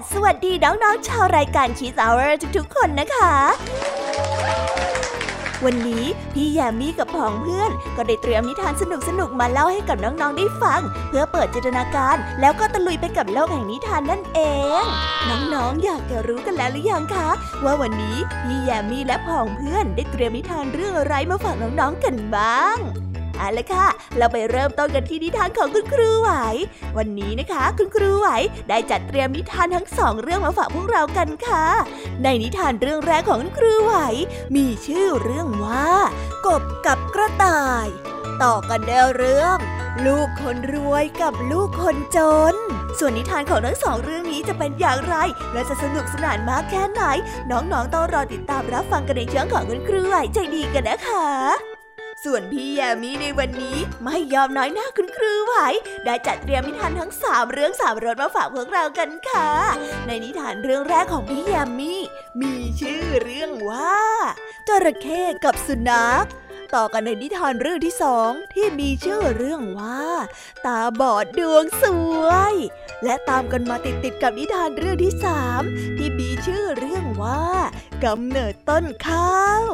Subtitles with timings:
[0.00, 3.34] ดสวัสดีน้องๆชาวรายการ Kiss Hour ทุกๆคนนะคะ
[5.64, 6.04] วันนี้
[6.34, 14.40] พี่แยมมี่กับผองเพื่อนก็ได้เตรียมนิทานสนุกๆมาเล่าให้กับน้องๆได้ฟัง เพื่อเปิดจินตนาการ แล้วก็ตะลุยไปกับโลกแห่งนิทานนั่นเอ
[14.80, 14.82] ง
[15.54, 17.30] น้องๆอยากจะรู้กันแล้วหรือยังคะ
[17.64, 22.78] ว่าวันนี้พี่แยมมี่และผองเพื่อนได้เตรียมนิทานเรื่องอะไรมาฝากน้องๆกันบ้าง
[23.40, 23.86] เอาละค่ะ
[24.16, 26.30] เราไปเริ่มต้นกันที่นิทานของคุณครูไหว
[26.96, 28.28] วันนี้นะคะ คุณครูไหว
[28.68, 31.64] ได้จัดเตรียมนิทานทั้งสองเรื่องมาฝากพวกเรากันค่ะ
[32.22, 33.94] ในนิทานเรื่องแรกของคุณครูไหว
[34.56, 35.90] มีชื่อเรื่องว่า
[36.46, 37.86] กบกับกระต่าย
[38.42, 39.58] ต่อกันได้เรื่อง
[40.06, 42.18] ลูกคนรวยกับลูกคนจ
[42.52, 42.54] น
[42.98, 45.16] ส่วนนิทานของทั้งสองเรื่องนี้จะเป็นอย่างไร
[45.52, 47.02] และจะสนุกสนานมากแค่ไหน
[47.50, 51.69] น้องๆต้องรอติดตามรับฟังกันในช่องของคุณครูไหวใจดีกันนะคะ
[52.24, 55.54] ส่วนพี่แยมมี่ในวันนี้ไม่ยอมน้อยหน้าคุณครูไหว
[56.04, 59.48] ได้จัดเตรียมนิทานทั้งสามเรื่องสามรสมาฝากพวกเรากันค่ะ
[60.06, 62.00] ในนิทานเรื่องแรกของพี่แยมมี่
[62.40, 64.00] มีชื่อเรื่องว่า
[64.68, 66.24] จระเข้กับสุนัข
[66.74, 70.04] ต่อกันในนิทานเรื่องที่สองที่มีชื่อเรื่องว่า
[70.66, 71.84] ตาบอดดวงส
[72.24, 72.54] วย
[73.04, 75.62] และตามกันมาติดๆกับนิทานเรื่องที่สาม
[75.98, 77.42] ที่มีชื่อเรื่องว่า
[78.04, 79.64] กำเนิดต้นข้าว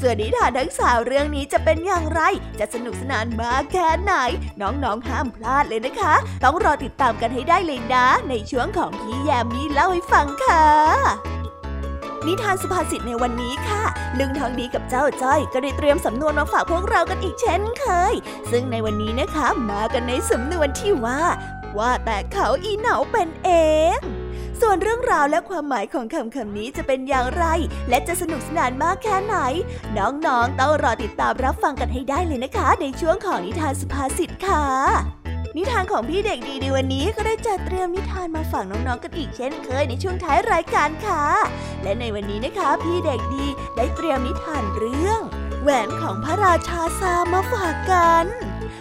[0.00, 2.20] ส่วนนิทานทั้งสามเรื่องนี้จะเป็นอย่างไร
[2.58, 4.12] จะสนุกสนานมากแค่ไหน
[4.60, 10.64] น้องๆห้ามพลาดเลยนะคะ ต้องรอติดตามกันให้ได้เลยนะ ในช่วงของพี่แยมมี่เล่าให้ฟังค่ะ
[12.26, 13.82] นิทานสุภาษิตในวันนี้ค่ะ
[14.18, 18.14] ลุงทองดีกับเจ้าจ้อยก็ได้เตรียมสำนวนมาฝากพวกเรากันอีกเช่นเคย
[18.50, 21.22] ซึ่งในวันนี้นะคะมากันในสำนวนที่ว่า
[21.78, 23.50] ว่าแต่เขาอีเหนาเป็นเอ
[23.96, 24.17] ง
[24.60, 27.44] ส่วนเรื่องราวและความหมายของคำคำนี้จะเป็นอย่างไร
[27.88, 29.36] และจะสนุกสนานมากแค่ไหน
[29.98, 34.64] น้องๆต้องรอติดตามรับฟังกันให้ได้เลยนะคะ ในช่วงของนิทานสุภาษิตค่ะ
[35.56, 41.24] นิทานของพี่เด็กดีในวันนี้ก็ได้จัดเตรียมนิทานมาฝากน้องๆกันอีกเช่นเคยในช่วงท้ายรายการค่ะ
[41.82, 45.20] และในวันนี้นะคะ พี่เด็กดีได้เตรียมนิทานเรื่อง
[45.62, 48.26] แหวนของพระราชาซามาฝากกัน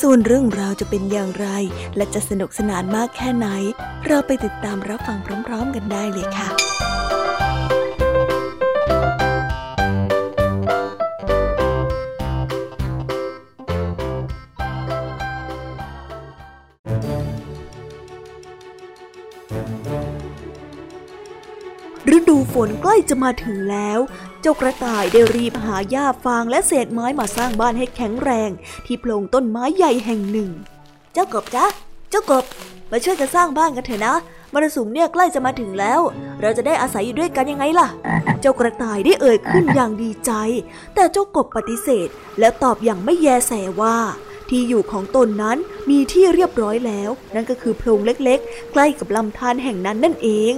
[0.00, 1.48] ส่วนเรื่องราวจะเป็นอย่างไร
[1.96, 3.48] และจะสนุกสนานมากแค่ไหน
[4.06, 6.48] เราไปติดตามรับฟังพร้อม ๆ กันได้เลยค่ะ
[22.16, 23.98] ฤดูฝนใกล้จะมาถึงแล้ว
[24.42, 28.50] เจ้ากระต่ายได้รีบหาหญ้าฟางและเศษไม้มาสร้างบ้านให้แข็งแรง
[28.86, 30.50] ที่โพรงต้นไม้ใหญ่แห่งหนึ่ง
[31.12, 31.64] เจ้ากบจ๊ะ
[32.10, 32.44] เจ้ากบ
[32.90, 34.16] มาช่วยกันสร้างบ้านกันเถอะนะ
[34.52, 36.00] มรสุมเนี่ยใกล้จะมาถึงแล้ว
[36.40, 37.88] เราจะได้อาศัยอยู่ด้วยกันยังไงล่ะ
[38.40, 40.32] เจ้ากระต่ายได้เอ่ยขึ้นอย่างดีใจ
[40.94, 42.08] แต่เจ้ากบปฏิเสธ
[42.38, 43.96] และตอบอย่างไม่แยแสว่า
[44.48, 45.58] ที่อยู่ของตนนั้น
[45.90, 50.54] มีที่เรียบร้อยแล้ว นั่นก็คือโพรงเล็กๆ ใกล้กับลำธารแห่งนั้นนั่นเอง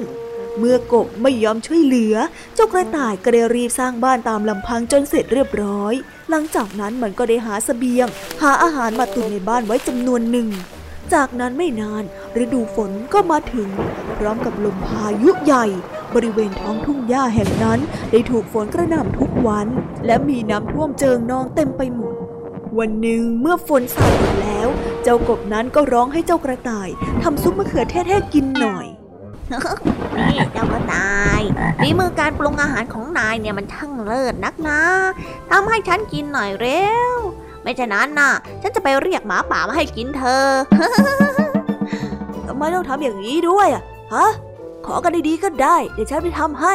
[0.58, 2.14] เมื่อกบไม่ยอมช่วยเหลือ
[2.54, 5.94] เจ้ากระต่ายก็ได้รีบสร้างบ้านตามลำพังจนเสร็จเรียบร้อย
[6.30, 8.06] หลังจากนั้นมันก็ได้หาสเสบียง
[8.42, 10.48] หาอาหารมาตุนในบ้านไว้จำนวนหนึ่ง
[11.14, 12.04] จากนั้นไม่นาน
[12.42, 13.68] ฤดูฝนก็มาถึง
[14.16, 15.66] พร้อมกับลมพายุใหญ่
[16.14, 17.80] บริเวณท้องทุ่งหญ้าแห่งนั้น
[18.10, 19.66] ได้ถูกฝนกระหน่ำทุกวัน
[20.06, 22.14] และมีน้ำท่วมเจิงนองเต็มไปหมด
[22.78, 24.68] วันหนึ่งเมื่อฝนสาดมาแล้ว
[25.02, 26.88] เจ้ากบนั้นก็ร้องให้เจ้ากระต่าย
[27.22, 28.86] ทำซุปมะเขือเทศให้กินหน่อย
[30.28, 31.42] นี่เจ้ากระต่าย
[31.78, 34.80] ฝีมือการปรุงอาหารของนายเนี่ยมันช่างเลิศนักนะ
[35.50, 37.16] ทำให้ฉันกินหน่อยเร็ว
[37.62, 38.32] ไม่ฉะนั้นน่ะ
[38.62, 40.46] ฉันจะไปเรียกหมาป่ามาให้กินเธอ
[42.46, 43.82] ทำไมต้องทำอย่างนี้ด้วยอะ
[44.14, 44.30] ฮะ
[44.86, 46.74] ขอกันดีๆก็ได้ เดี๋ยวฉันไปทำให้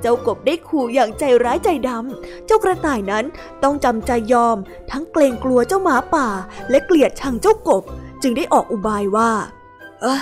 [0.00, 3.24] เจ้ากบได้ขู่อย่างใจร้ายใจดำ เจ้ากระต่ายนั้น
[3.62, 4.56] ต้องจำใจยอม
[4.90, 6.28] ทั้งเกรงกลัวเจ้าหมาป่า
[6.70, 7.82] และเกลียดชังเจ้ากบ
[8.22, 9.30] จึงได้ออกอุบายว่า
[10.00, 10.20] เออ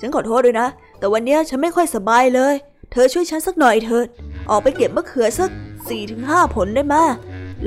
[0.00, 0.68] ฉันขอโทษด้วยนะ
[0.98, 2.54] แต่วันนี้ฉันไม่ค่อยสบายเลย
[2.92, 4.06] เธอช่วยฉันสักหน่อยเถิด
[4.50, 5.50] ออกไปเก็บมะเขือสัก
[5.88, 7.04] สี่ถึงห้าผลได้มา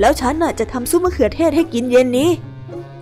[0.00, 2.30] แล้วฉันน่ะจะทำซุปมะเขือเทศให้กินเย็นนี้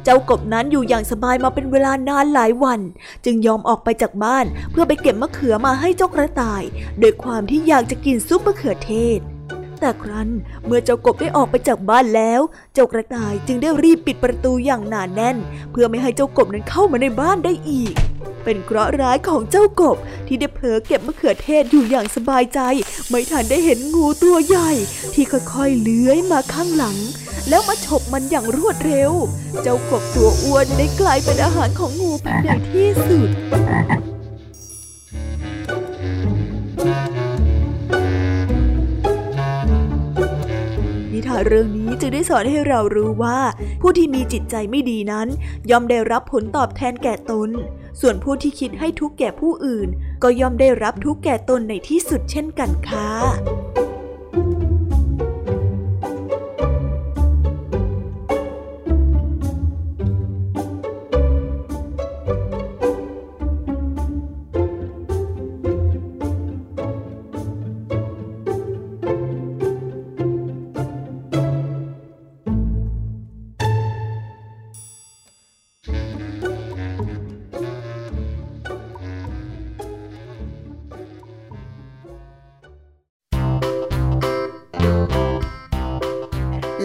[0.04, 2.80] เจ้ากบนั้นอยู่อย่างสบายมาเป็นเวลานานหลายวัน
[3.24, 6.62] จึงยอมออกไปจากบ้านเพื่อไปเก็บมะเขือมาให้เจ้ากระต่าย
[7.00, 9.20] โดยความที่อยากจะกินซุปมะเขือเทศ
[9.80, 10.28] แต่ครั้น
[10.66, 12.40] เมื่อเจ้ากบได้ออกไปจากบ้านแล้ว
[12.74, 15.36] เจ้ากระต่ายจึงได้รีบปิดประตูอย่างหนาแน่น
[15.70, 17.94] เพื่อไม่ให้เจ้ากบนั้นเข้ามาในบ้านได้อีก
[18.44, 19.96] เป็นเคราะห์ร้ายของเจ้ากบ
[20.26, 22.60] ที่ได้เผลอเก็บมะเขือเทศอยู่อย่างสบายใจ
[23.08, 24.70] ไม่ทันได้เห็นงูตัวใหญ่
[25.14, 26.96] ที่ค่อยๆเลื้อยมาข้างหลัง
[27.48, 29.12] แล้วมาฉกมันอย่างรวดเร็ว
[29.62, 33.30] เจ้ากบตัวอ้วนได้กลายเป็นอาหารของงูไปในที่สุด
[41.12, 43.38] นิทานเรื่องนี้จึงได้สอนให้เรารู้ว่า
[43.80, 45.28] ผู้ที่มีจิตใจไม่ดีนั้น
[45.70, 47.50] ย่อมได้รับผลตอบแทนแก่ตน
[48.00, 49.88] ส่วนผู้ที่คิดให้ทุกข์แก่ผู้อื่น
[50.22, 53.10] ก็ย่อมได้รับทุกข์แก่ตนในที่สุดเช่นกันค่ะ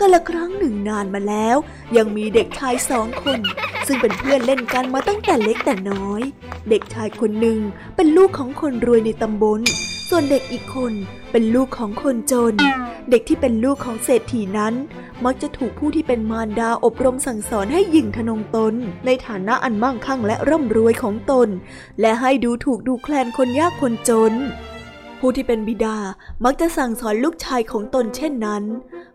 [0.00, 1.56] ก็ละครั้งหนึ่งนานมาแล้ว
[1.96, 3.40] ยังมีเด็กชายสองคน
[3.86, 6.22] ซึ่งเป็นเพื่อนเล่นกันมาตั้งแต่เล็กแต่น้อย
[6.68, 7.58] เด็กชายคนหนึ่ง
[7.96, 9.60] เป็นลูกของคนรวยในตำบล
[10.08, 10.92] ส่วนเด็กอีกคน
[11.32, 12.54] เป็นลูกของคนจน
[13.10, 14.74] เด็กที่เป็นลูกของเศรษฐีนั้น
[15.24, 18.74] มักจะถูกผู้ที่เป็นมารดาอบรมสั่งสอนให้หยิ่งทนงตน
[19.06, 21.48] ในฐานะอันมั่งคั่งและร่ำรวยของตน
[22.00, 24.32] และให้ดูถูกดูแคลนคนยากคนจน
[25.18, 25.96] ผู้ที่เป็นบิดา
[26.44, 28.64] มักจะสั่งสอนลูกชายของตนเช่นนั้น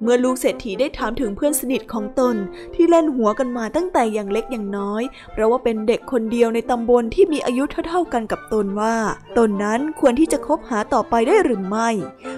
[0.02, 2.36] เมื่อลูกเศรษฐีได้ถามถึงเพื่อนสนิทของตน
[2.76, 8.96] ที่เล่นหัวกันมาตั้งแต่อย่างเล็กอย่างน้อย เพราะว่าเป็นเด็กคนเดียวในตำบลที่มีอายุเท่าๆกันกับตนว่า
[9.38, 11.90] ตนนั้นควรที่จะคบหาต่อไปได้หรือไม่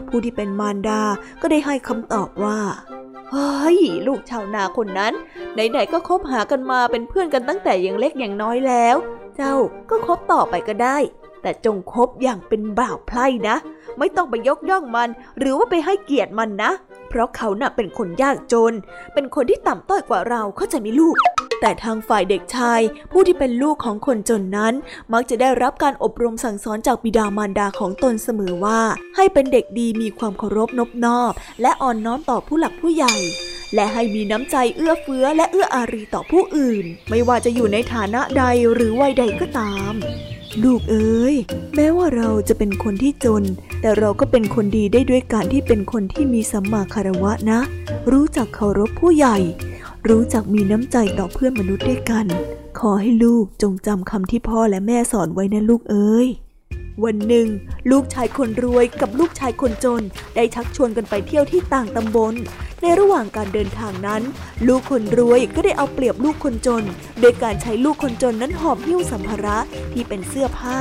[0.07, 1.01] ผู้ที่เป็นมารดา
[1.41, 2.60] ก็ได้ให้คำตอบว่า
[3.31, 5.13] เฮ้ยลูกชาวนาคนนั้น
[5.53, 8.95] ไหนๆก็คบหากันมาเป็นเพื่อนกันตั้งแต่ยังเล็กอย่างน้อยแล้ว
[9.36, 9.55] เจ้า
[9.89, 10.98] ก็คบต่อไปก็ได้
[11.45, 13.55] แต่จงคบอย่างเป็นบ่าวไพร่นะ
[13.97, 15.09] ไม่ต้องไปยกย่องมัน
[15.39, 16.71] หรือว่าไปให้เกียรติมันนะ
[17.09, 18.73] เพราะเขาน่ะเป็นคนยากจน
[19.13, 21.15] เป็นคนที่ต่ำต้อยกว่าเราเข้าใจไหมลูก
[21.61, 24.73] แต่แต่ทางฝ่ายเด็กชาย ผู้ที่เป็นลูกของคนจนนั้น
[25.13, 28.79] มักจะได้รับการอบรมสั่งสอนจากบิดามารดาของตนเสมอว่า
[29.15, 33.13] ให้เป็นเด็กดีมีความเคารพนบนอบ และอ่อนน้อมต่อผู้หลักผู้ใหญ่
[33.75, 39.94] และให้มีน้ำใจเอื้อเฟื้อและเอื้ออารีต่อผู้อื่น ไม่ว่าจะอยู่ในฐานะใดหรือวัยใดก็ตาม
[40.63, 41.36] ลูกเอ๋ย
[41.75, 43.44] แม้ว่าเราจะเป็นคนที่จน
[43.82, 47.60] แต่เราก็เป็นคนดีได้ด้วยการที่เป็นคนที่มีสัมมาคารวะนะ
[48.12, 49.38] รู้จักเคารพผู้ใหญ่
[50.10, 52.25] รู้จักมีน้ำใจต่อเพื่อนมนุษย์ด้วยกัน
[52.79, 56.27] ขอให้ลูกจงจำคำที่พ่อและแม่สอนไว้นะลูกเอ้ย
[57.03, 57.47] วันหนึ่ง
[57.91, 60.03] ลูกชายคนรวยกับลูกชายคนจน
[60.35, 62.35] ได้ชักชวนกันไปเที่ยวที่ต่างตำบล
[62.81, 64.21] ในระหว่างการเดินทางนั้น
[64.67, 66.83] ลูกคนรวยก็ได้เอาเปรียบลูกคนจน
[67.21, 69.57] โดยการใช้ลูกคนจนนั้นหอบหิ้วสัมภาระ
[69.93, 70.79] ที่เป็นเสื้อผ้า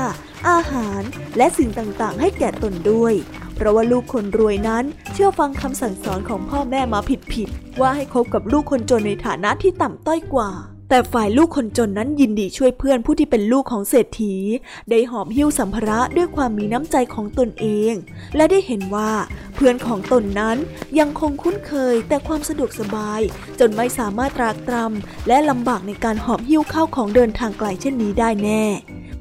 [0.48, 1.02] อาหาร
[1.36, 3.14] และสิ่งต่างๆ ให้แก่ตนด้วย
[3.54, 7.00] เพราะว่าลูกคนรวยนั้นเชื่อฟังคำสั่งสอนของพ่อแม่มา
[7.34, 10.50] ผิดๆว่าให้คบกับลูกคนจนในฐานะที่ต่ำต้อยกว่า
[10.94, 14.34] แต่ฝ่ายลูกคนจนนั้นยินดีช่วยเพื่อนผู้ที่เป็นลูกของเศรษฐี
[14.90, 17.94] ได้หอบหิ้วสัมภาระด้วยความมีน้ำใจของตนเอง
[18.36, 19.12] และได้เห็นว่า
[19.54, 20.56] เพื่อนของตนนั้น
[20.98, 23.20] ยังคงคุ้นเคยแต่ความสะดวกสบาย
[23.58, 28.64] จนไม่สามารถตรากตรำและลำบากในการหอบหิ้วข้าวของเดินทางไกลเช่นนี้ได้แน่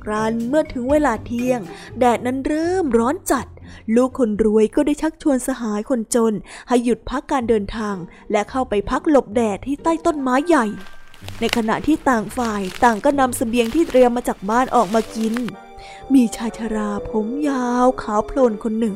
[0.03, 1.60] ครั้นเมื่อถึงเวลาเที่ยง
[2.00, 3.46] แดดนั้นเริ่มร้อนจัด
[3.96, 6.34] ลูกคนรวยก็ได้ชักชวนสหายคนจน
[6.68, 7.96] ให้หยุดพักการเดินทาง
[8.32, 10.68] และเข้าไปพักหลบแดดที่ใต้ต้นไม้ใหญ่
[11.39, 15.36] ในขณะที่ต่างฝ่ายต่างก็นำสเสบียงที่เตรียมมาจากบ้านออกมากิน
[16.13, 18.96] มีชายชราผมยาวขาวโพลนคนหนึ่ง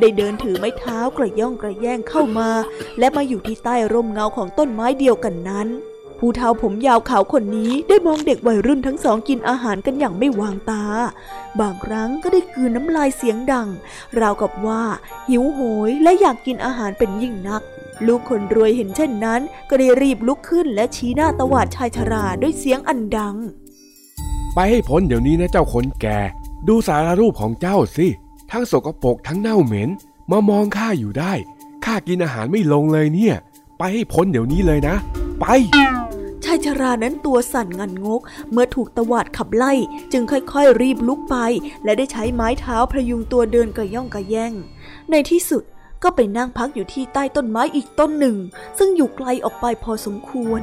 [0.00, 2.50] ได้เดินถือไม้เท้ากระย่องกระแย่งเข้ามา
[2.98, 5.68] และมาอยู่ที่ใต้ร่มเงาของต้นไม้เดียวกันนั้น
[6.18, 10.84] ผู้เฒ่าผมยาวขาวคนนี้ได้มองเด็กวัยรุ่นทั้งสองกินอาหารกันอย่างไม่วางตา
[11.60, 13.68] บางครั้งก็ได้กืนน้ำลายเสียงดัง
[14.20, 14.82] ราวกับว่า
[15.28, 17.62] หิวโหยและอยากกินอาหารเป็นยิ่งนัก
[18.06, 23.36] ลูกคนรวยเห็นเช่นนั้น ก็ได้รีบลุกขึ้นและชี้หน้าตวาดชายชราด้วยเสียงอันดัง
[24.54, 26.20] ไปให้พ้นเดี๋ยวนี้นะเจ้าคนแก่
[26.68, 28.06] ดูสารรูปของเจ้าสิ
[28.52, 29.90] ทั้งสกปรกทั้งเน่าเหม็น
[30.30, 31.32] มามองข้าอยู่ได้
[31.84, 33.34] ข้ากินอาหารไม่ลงเลยเนี่ย
[33.78, 34.96] ไปให้พ้นเดี๋ยวนี้เลยนะ
[35.40, 35.44] ไป
[36.44, 39.72] ชายชรานั้นตัวสั่นงันงก เมื่อถูกตวาดขับไล่
[40.12, 41.36] จึงค่อยๆ รีบลุกไป
[41.84, 44.52] และได้ใช้ไม้เท้าพยุงตัวเดินกระย่องกระแย่ง
[45.10, 45.62] ในที่สุด
[46.02, 48.36] ก็ไปนั่งพักอยู่ที่ใต้ต้นไม้อีกต้นหนึ่ง
[48.78, 50.60] ซึ่งอยู่ไกลออกไปพอสมควร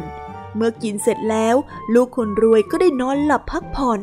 [0.56, 1.56] เมื่อกินเสร็จแล้ว
[1.94, 4.02] ลูกคนรวยก็ได้นอนหลับพักผ่อน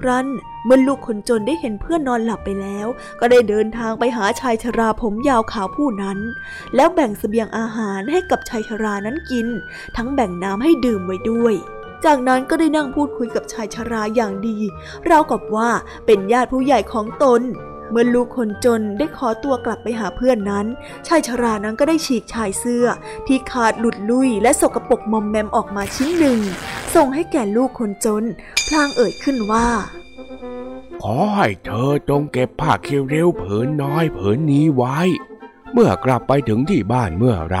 [0.00, 0.26] ครั้น
[0.64, 2.86] เมื่อลูกคนจนได้เห็นเพื่อนนอนหลับไปแล้ว
[3.20, 6.18] ก็ได้เดินทางไปหาชายชราผมยาวขาวผู้นั้น
[6.76, 9.46] แล้วแบ่งสเสบียงอาหารให้กับชายชรานั้นกิน
[9.96, 11.54] ทั้งแบ่งน้ำให้ดื่มไว้ด้วย
[12.04, 14.58] จากนั้นก็ได้นั่งพูดคุยกับชายชราอย่างดี
[15.10, 15.70] ราวกับว่า
[16.06, 17.42] เป็นญาติผู้ใหญ่ของตน
[17.90, 20.66] เมื่อลูกคนจนได้ขอตัวกลับไปหาเพื่อนนั้น
[21.06, 22.86] ชายชรานั้นก็ได้ฉีกชายเสื้อ
[23.26, 26.40] ที่ขาดหลุดลุ่ยและสกปรกมอมแมมออกมาชิ้นหนึ่ง
[26.94, 28.24] ส่งให้แก่ลูกคนจน
[28.68, 29.68] พลางเอ่ยขึ้นว่า
[31.02, 34.98] ขอให้เธอจงเก็บผ้าเคียวเร็วผืนน้อยผืนนี้ไว้
[35.72, 37.58] เมื่อกลับไปถึงที่บ้านเมื่อไร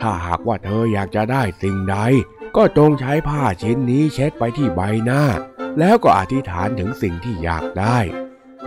[0.00, 1.96] ถ้าหากว่าเธออยากจะได้สิ่งใด
[2.56, 5.22] ก็จงใช้ผ้าชิ้นนี้เช็ดไปที่ใบหน้า
[5.78, 7.98] แล้วก็อธิษฐานถึงสิ่งที่อยากได้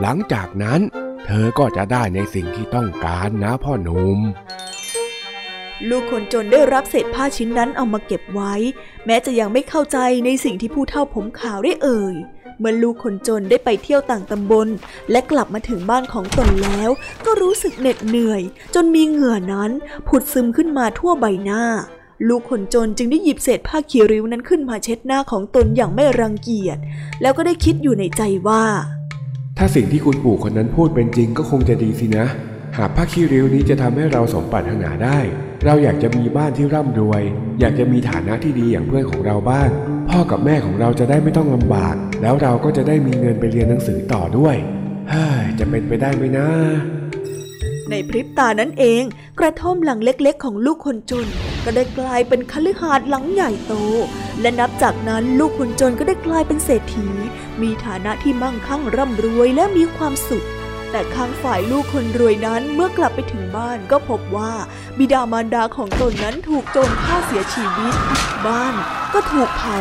[0.01, 0.79] หลังจากนั้น
[1.25, 4.19] เธอก็จะได้ในสิ่งที่ต้องการนะพ่อหนุ่ม
[5.89, 8.53] ลูกคนจนได้รับเศษผ้าชิ้นนั้นเอามาเก็บไว้
[9.05, 12.15] แม้จะยังไม่เข้าใจในสิ่งที่ผู้เฒ่าผมขาวได้เอ่ย
[12.59, 14.67] เมื่อลูกคนจนได้ไปเที่ยวต่างตำบล
[15.11, 16.89] และกลับมาถึงบ้านของตนแล้ว
[17.25, 18.41] ก็รู้สึกเหน็ดเหนื่อย
[18.75, 19.71] จนมีเหงื่อนั้น
[20.07, 21.63] ผุดซึมขึ้นมาทั่วใบหน้า
[22.27, 26.77] ลูกคนจนจึงได้หยิบเศษผ้าคีริ้วนั้นขึ้นมาเช็ดหน้าของตนอย่างไม่รังเกียจ
[27.21, 28.65] แล้วก็ได้คิดอยู่ในใจว่า
[29.57, 32.25] ถ้าสิ่งที่คุณปู่คนนั้นพูดเป็นจริงก็คงจะดีสินะ
[32.77, 35.19] หากผ้าคีริ้วนี้จะทำให้เราสมปรารถนาได้
[35.65, 37.23] เราอยากจะมีบ้านที่ร่ำรวย
[37.59, 39.69] อยากจะมีฐานะที่ดีอย่างเพื่อนของเราบ้าง
[40.09, 44.55] พ่อกับแม่ของเราจะได้ไม่ต้องลำบาก แล้วเราก็จะได้มีเงินไปเรียนหนังสือต่อด้วย
[45.09, 46.47] เฮ้ยจะเป็นไปได้ไหมนะ
[47.89, 49.03] ในพริบตานั้นเอง
[49.39, 51.27] กระท่อมหลังเล็กๆ ของลูกคนจน
[51.65, 53.73] ก็ได้กลายเป็นคฤหาสน์หลังใหญ่โต
[54.41, 57.07] และนับจากนั้นลูกคนจนก็ได้กลายเป็นเศรษฐี
[57.61, 60.47] มีฐานะที่มั่งคั่งร่ำรวยและมีความสุข
[60.91, 64.53] แต่ข้างฝ่ายลูกคนรวยนั้นเมื่อกลับไปถึงบ้านก็พบว่า
[64.97, 67.93] บิดามารดาของตนนั้นถูกโจรฆ่าเสียชีวิต
[68.47, 68.73] บ้าน
[69.13, 69.77] ก็ถูกเผา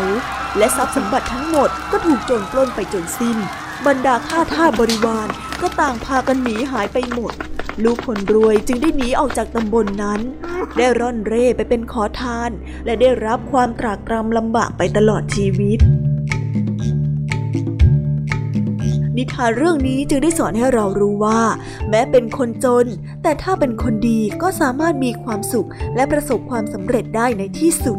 [0.59, 3.39] และทรัพย์สมบัติทั้งหมดก็ถูกโจรปล้นไปจนสิ้น
[3.87, 5.29] บรรดาข้าทาสบริวาร
[5.61, 7.33] ก็ต่างพากันหนีหายไปหมด
[7.83, 10.21] ลูกคนรวยจึงได้หนีออกจากตำบลนนั้น
[10.77, 12.51] ได้ร่อนเร่ไปเป็นขอทาน
[12.85, 15.79] และได้รับความตรากตรำลำบากไปตลอดชีวิต
[19.17, 21.41] นิทานเรื่องนี้จึงได้สอนให้เรารู้ว่า
[21.91, 22.87] แม้เป็นคนจน
[23.23, 27.99] แต่ถ้าเป็นคนดีก็สามารถมีความสุขและประสบความสำเร็จได้ในที่สุด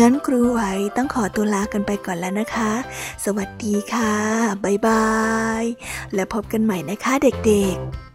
[0.00, 0.60] งั้นครูไหว
[0.96, 2.72] ต้องขอตัวลากันไปก่อนแล้วนะคะ
[3.24, 4.14] สวัสดีค่ะ
[4.64, 5.08] บ๊ายบา
[5.62, 5.64] ย
[6.14, 8.10] และพบกันใหม่นะคะเด็กๆ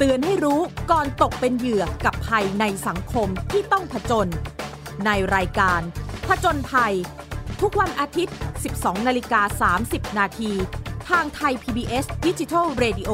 [0.00, 0.60] เตือนให้รู้
[0.90, 4.28] ก่อนตกเป็นเหยื่อกับภัยในสังคมที่ต้องผจญ
[5.06, 5.80] ในรายการ
[6.28, 6.94] ผจญภัย
[7.60, 8.34] ทุกวันอาทิตย์
[8.70, 10.52] 12 นาฬิกา 30 นาที
[11.08, 13.10] ทางไทย PBS d i g i ดิจิ Radio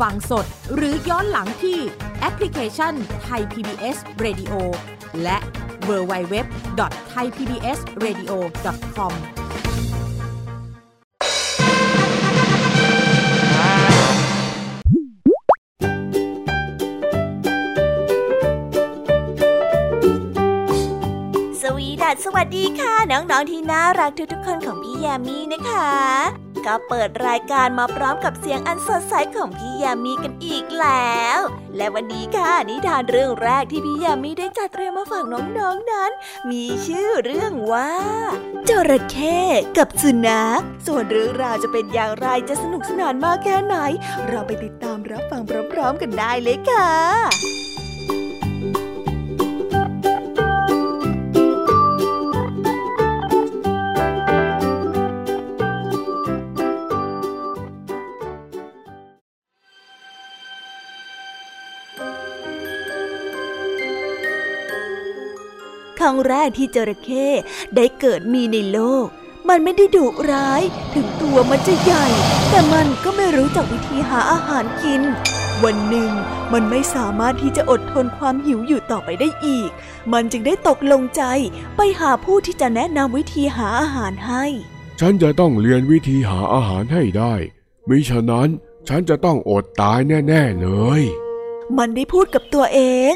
[0.00, 1.78] ฟังสดหรือย้อนหลังที่
[2.20, 4.52] แอปพลิเคชันไทย PBS Radio
[5.22, 5.36] และ
[5.88, 7.44] w w w t
[22.22, 25.88] สวัสดีค่ะ น้องๆที่น่ารักทุกๆคนของพี่แยมมี่นะคะ
[26.66, 31.38] ก็เปิดรายการมาพร้อมกับเสียงอันสดใสของพี่แยมมี่กันอีกแล้ว
[31.76, 36.10] และวันนี้ค่ะนิทานเรื่องแรกที่พี่แยมมี่ได้จัดเตรียมมาฝากน้องๆนนั้น
[36.50, 37.92] มีชื่อเรื่องว่า
[38.68, 39.40] จระเข้
[39.78, 43.76] กับสุนัขส่วนเรื่องราวจะเป็นอย่างไรจะสนุกสนานมากแค่ไหน
[44.28, 46.90] เราไปติดตามรับฟังพร้อมๆกันได้เลยค่ะ
[66.04, 67.28] รั้งแรกที่จระเข้
[67.76, 69.06] ได้เกิดมีในโลก
[69.48, 70.62] มันไม่ได้ดุร้าย
[70.94, 72.06] ถึงตัวมันจะใหญ่
[72.50, 75.02] แต่มันก็ไม่รู้จักวิธีหาอาหารกิน
[75.64, 76.10] วันหนึ่ง
[76.52, 79.70] มันไม่สามารถที่จะอดทนความหิวอยู่ต่อไปได้อีก
[80.12, 81.22] มันจึงได้ตกลงใจ
[81.76, 84.44] ไปหาผู้ที่จะแนะนำวิธีหาอาหารให้
[85.00, 87.34] ฉันจะต้องเรียนวิธีหาอาหารให้ได้
[87.88, 88.48] มิฉะนั้น
[88.88, 90.68] ฉันจะต้องอดตายแน่ ๆ เล
[91.00, 91.02] ย
[91.78, 92.80] มันได้พูดกับตัวเอ
[93.12, 93.14] ง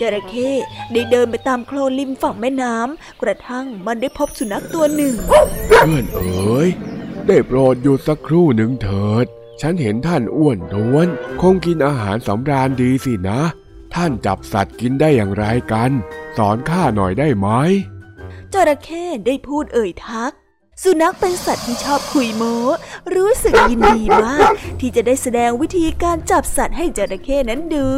[0.00, 0.50] จระเข้
[0.92, 5.14] ได้เดินไปตามโคลนริมฝั่งแม่น้ำกระทั่งมันได้พบสุนัขตัวหนึ่ง
[5.68, 6.68] เพื่อนเอ๋ย
[7.26, 9.26] ได้โปรดหยุดสักครู่หนึ่งเถิด
[9.60, 11.08] ฉันเห็นท่านอ้วนท้วน
[11.42, 13.40] คงกินอาหารสำราญดีสินะ
[13.94, 15.90] ท่านจับสัตว์กินได้อย่างไรกัน
[16.36, 17.48] สอนข้าหน่อยได้ไหม
[18.52, 20.32] จระเข้ได้พูดเอ่ยทัก
[20.84, 22.56] สุนัขเป็นสัตว์ที่ชอบคุยโม้
[23.14, 27.88] รู้สึกยินดีมาก ที่จะได้แสดงวิธีการจับสัตว์ให้จระเข้นั้นดู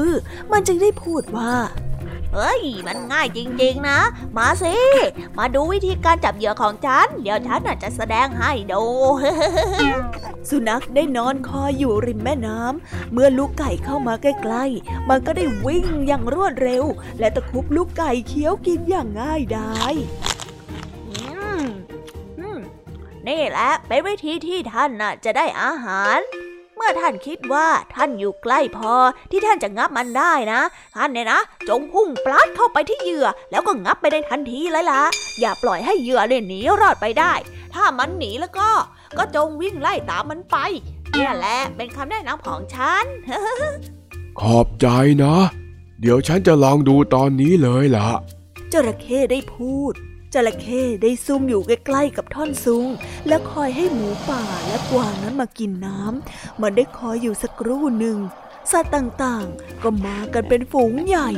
[0.51, 1.55] มันจึงได้พูดว่า
[2.33, 3.99] เฮ้ย มันง่ายจริงๆนะ
[4.37, 4.75] มาสิ
[5.39, 8.85] มาดูวิธีการจับเหยื่อของฉัน เดี๋ยวฉันจะแสดงให้ดู
[10.49, 16.85] สุนัขได้นอนคออยู่ริมแม่น้ำ เมื่อลูกไก่เข้ามาใกล้ๆ มันก็ได้วิ่งอย่างรวดเร็ว
[17.19, 19.95] และตะคุบลูกไก่เคี้ยวกินอย่างง่ายดาย
[23.29, 26.19] นี่แหละเป็นวิธีที่ท่านน่ะจะได้อาหาร
[26.77, 28.95] เมื่อท่านคิดว่าท่านอยู่ใกล้พอ
[29.31, 30.61] ที่ท่านจะงับมันได้นะ
[30.97, 35.03] ท่านเนี่ยนะ จงพุ่งปลัดเข้าไปที่เหยื่อ แล้วก็งับไปในทันทีเลยล่ะ
[35.41, 37.33] อย่าปล่อยให้เหยื่อเนี่ยหนีรอดไปได้
[37.75, 38.71] ถ้ามันหนีแล้วก็
[39.19, 40.57] ก็จงวิ่งไล่ตามมันไป
[41.17, 43.05] นี่แหละเป็นคำแนะนำของฉัน
[44.41, 44.87] ขอบใจ
[45.25, 45.37] นะ
[46.01, 48.09] เดี๋ยวฉันจะลองดูตอนนี้เลยล่ะ
[48.73, 49.95] จระเข้ได้พูด
[50.37, 52.87] จระเข้ได้ซุ่มอยู่ใกล้ๆกับท่อนซุง
[53.29, 58.19] และคอยให้หมูป่าและกวางนั้นมากินน้ำมันได้คอยอยู่สักครู่หนึ่ง
[58.73, 61.31] สัตว์ต่างๆ ก็มากันเป็นฝูงใหญ่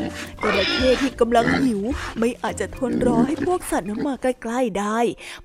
[0.42, 1.82] จระเข้ที่กำลังหิว
[2.18, 4.98] ไม่อาจจะทนรอให้พวกสัตว์นั้นมาใกล้ๆได้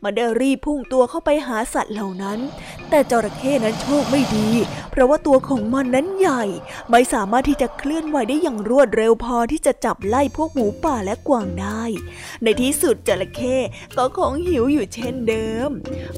[0.03, 2.39] มันได้รีบพุ่งตัวเข้าไปหาสัตว์เหล่านั้น
[2.89, 4.49] แต่จระเข้นั้นโชคไม่ดี
[4.91, 6.43] เพราะว่าตัวของมันนั้นใหญ่
[6.91, 11.83] ไม่สามารถที่จะเคลื่อนไหวได้อย่างรวดเร็วพอที่จะจับไล่พวกหมูป่าและกวางได้
[12.43, 13.57] ในที่สุดจระเข้
[13.97, 15.69] ก็คงหิวอยู่เช่นเดิม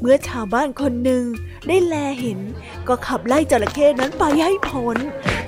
[0.02, 1.24] เมื่อชาวบ้านคนหนึ่ง
[1.68, 2.40] ได้แลเห็น
[2.88, 4.98] ก็ขับไล่จระเข้นั้นไปให้พ้น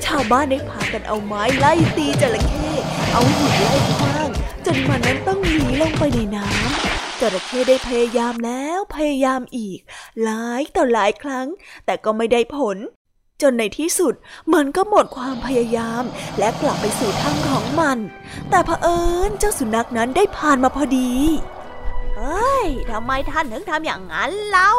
[0.08, 2.72] ชาวบ้านได้พากันเอาไม้ไล่ตีจระเข้
[3.13, 4.30] เอาหินไล่คว้าง
[4.65, 9.80] จนมันนั้นต้องหนีลงไปในน้ำจระเข้ได้พยายามแล้วพยายามอีก
[10.24, 11.48] หลายต่อหลายครั้ง
[11.86, 12.78] แต่ก็ไม่ได้ผล
[13.41, 14.13] จนในที่สุด
[14.54, 16.04] มันก็หมดความพยายาม
[16.39, 17.98] และกลับไปสู่ทางของมัน
[18.50, 21.12] แต่เผอิญเจ้าสุนัขนั้นได้ผ่านมาพอดี
[22.17, 24.73] เฮ้ยทำไมท่านถึงทำอย่างนั้นเล่า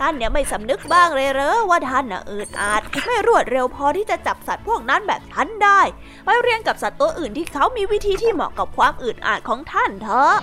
[0.00, 5.80] ท่านเนี่ยไม่สำนึกบ้างเลยเหรอว่าท่านน่ะอืดอาดไม่รวดเร็วพอที่จะจับสัตว์พวกนั้นแบบฉันได้
[6.24, 10.34] ไปเรียนกับสัตว์ตัวอื่นที่เขามีวิธีที่เหมาะกับความอืดอาดของท่านเถอะ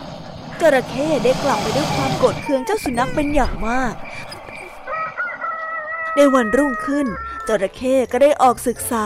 [0.61, 3.93] จระเข้ได้กลับไปด้วยความโกรธเคืองเจ้าสุนัขเป็นอย่างมาก
[6.15, 7.07] ในวันรุ่งขึ้น
[7.47, 9.05] จระเข้ก็ได้ออกศึกษา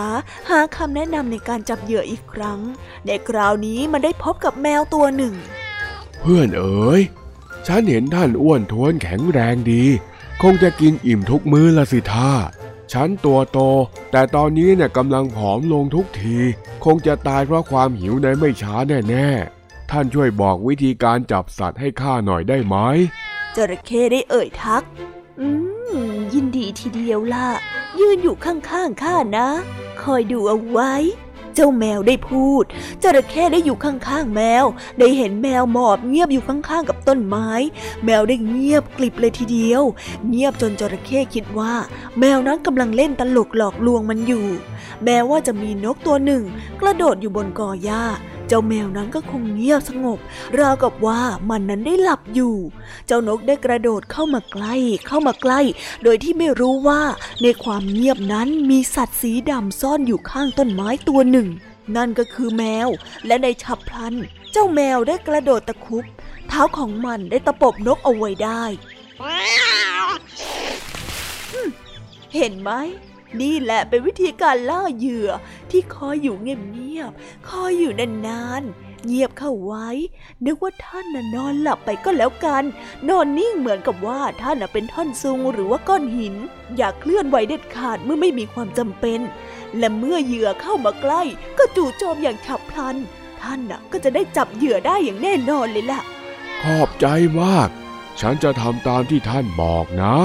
[0.50, 2.60] หาคำแนะนำในการจับเหยื่ออีกครั้ง
[3.06, 5.34] ในคราวนี้มันได้พบกับแมวตัวหนึ่ง
[6.20, 7.02] เพื่อนเอ๋ย
[7.68, 9.84] ฉันเห็นท่านอ้วนท้วนแข็งแรงดี
[10.42, 12.32] คงจะกินอิ่มทุกมื้อละสิท่า
[12.94, 13.60] ฉันตัวโต
[14.12, 16.38] แต่ตอนนี้เนี่ยกำลังผอมลงทุกที
[16.86, 18.76] คงจะตายเพราะความหิวในไม่ช้า
[19.10, 22.76] แน่ๆ ท่านช่วยบอกวิธีการจับสัตว์ให้ข้าหน่อยได้ไหม
[23.56, 24.84] จระเข้ได้เอ่ยทัก
[25.40, 25.48] อื
[25.96, 27.50] ม ยินดีทีเดียวล่ะ
[28.00, 29.50] ยืนอยู่ข้างๆข้านะ
[30.02, 30.94] คอยดูเอาไว้
[31.56, 32.64] เจ้าแมวได้พูด
[33.04, 34.66] จระเข้ได้อยู่ข้างๆแมว
[35.00, 37.50] ได้เห็นแมวหมอบเงียบอยู่ข้างๆกับต้นไม้
[38.06, 39.84] แมวได้เงียบกลิบเลยทีเดียว
[40.30, 41.74] เงียบจนจระเข้คิดว่า
[42.20, 44.46] แมวนั้นกำลังเล่นตลกหลอกลวงมันอยู่
[45.04, 46.44] แม้ว่าจะมีนกตัวหนึ่ง
[46.82, 48.04] กระโดดอยู่บนกอหญ้า
[48.56, 50.20] จ้าแมวนั้นก็คงเงียบสงบ
[50.60, 52.56] ราวกับว่ามันนั้นได้หลับอยู่
[53.08, 54.76] เจ้านกได้กระโดดเข้ามาใกล้
[55.08, 55.60] เข้ามาใกล้
[56.04, 57.02] โดยที่ไม่รู้ว่า
[57.42, 61.48] ในความเงียบนั้นมีสัตว์สีดำซ่อนอยู่ข้างต้นไม้ตัวหนึ่ง
[61.96, 62.90] นั่นก็คือแมว
[63.28, 64.14] และในฉับพลัน
[64.52, 66.06] เจ้าแมวได้กระโดดตะคุบ
[66.48, 68.64] เท้าของมันได้ตะปบนกเอาไว้ได้
[71.52, 71.70] ฮึ่ม
[72.36, 72.72] เห็นไหม
[73.42, 75.30] นี่แหละเป็นวิธีการล่าเหยื่อ
[75.72, 77.94] ที่คอยอยู่เงียบๆ คอยอยู่
[78.28, 79.88] นานๆ เงียบเข้าไว้
[80.46, 82.64] นึกว่าท่านน่ะนอนหลับไปก็แล้วกัน
[83.10, 86.36] นอนนิ่งเหมือนกับว่าท่านน่ะเป็นท่อนซุงหรือว่าก้อนหิน
[86.78, 89.20] อย่าเคลื่อนไหวเด็ดขาดเมื่อไม่มีความจำเป็น
[89.78, 91.22] และเมื่อเหยื่อเข้ามาใกล้
[91.58, 92.96] ก็จู่โจมอย่างฉับพลัน
[93.42, 96.02] ท่านน่ะก็จะได้จับเหยื่อได้อย่างแน่นอนเลยล่ะ
[96.62, 97.06] ขอบใจ
[97.42, 97.70] มาก
[98.20, 100.16] ฉันจะทำตามที่ท่านบอกนะ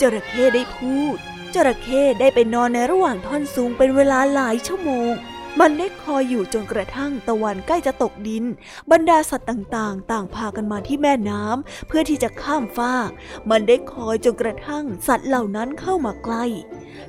[0.00, 1.18] จระเข้ได้พูด
[1.54, 5.12] จระเข้ได้ไปนอนในระหว่างท่อนสูงเป็นเวลาหลายชั่วโมง
[5.60, 8.44] มันได้คอยอยู่จนกระทั่งตะวันใกล้จะตกดิน
[8.90, 13.10] บรรดาสัตว์ต่างๆ ต่างพากันมาที่แม่น้ำเพื่อที่จะข้ามฟาก
[13.50, 16.44] มันได้คอยจนกระทั่งสัตว์เหล่านั้นเข้ามาใกล้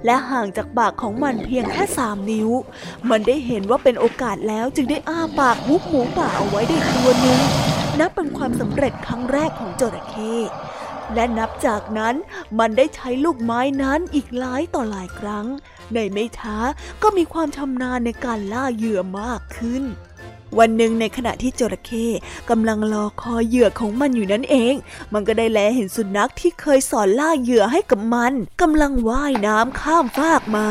[0.05, 2.49] และห่างจากปากของมันเพียงแค่สามนิ้ว
[3.09, 7.39] มันได้เห็นว่าเป็นโอกาสแล้วจึงได้อ้าปากมุกหมูป่าเอาไว้ได้ตัวนึง
[7.99, 10.35] นับเป็นความสำเร็จครั้งแรกของจระเข้
[11.15, 12.15] และนับจากนั้น
[12.59, 15.45] มันได้ใช้ลูกไม้นั้นอีกหลายต่อหลายครั้ง
[15.93, 16.57] ในไม่ช้า
[17.01, 19.83] ก็มีความชำนาญในการล่าเหยื่อมากขึ้น
[20.59, 22.07] วันหนึ่งในขณะที่จระเข้
[22.49, 24.73] กำลังรอคอยเหยื่อของมันอยู่นั่นเอง
[25.13, 30.69] มันก็ได้แลเห็นสุนัขที่เคยสอนล่าเหยื่อให้กับมันกำลังว่ายน้ำข้ามฟากมา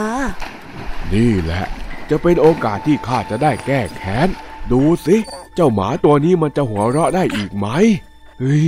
[1.13, 1.65] นี่แหละ
[2.11, 4.29] จะเป็นโอกาสที่ข้าจะได้แก้แค้น
[4.73, 5.17] ดูสิ
[5.55, 7.67] เจ้าหมาตัวนี้มันจะหัวเราะได้อีกไหม
[8.39, 8.67] เฮ้ย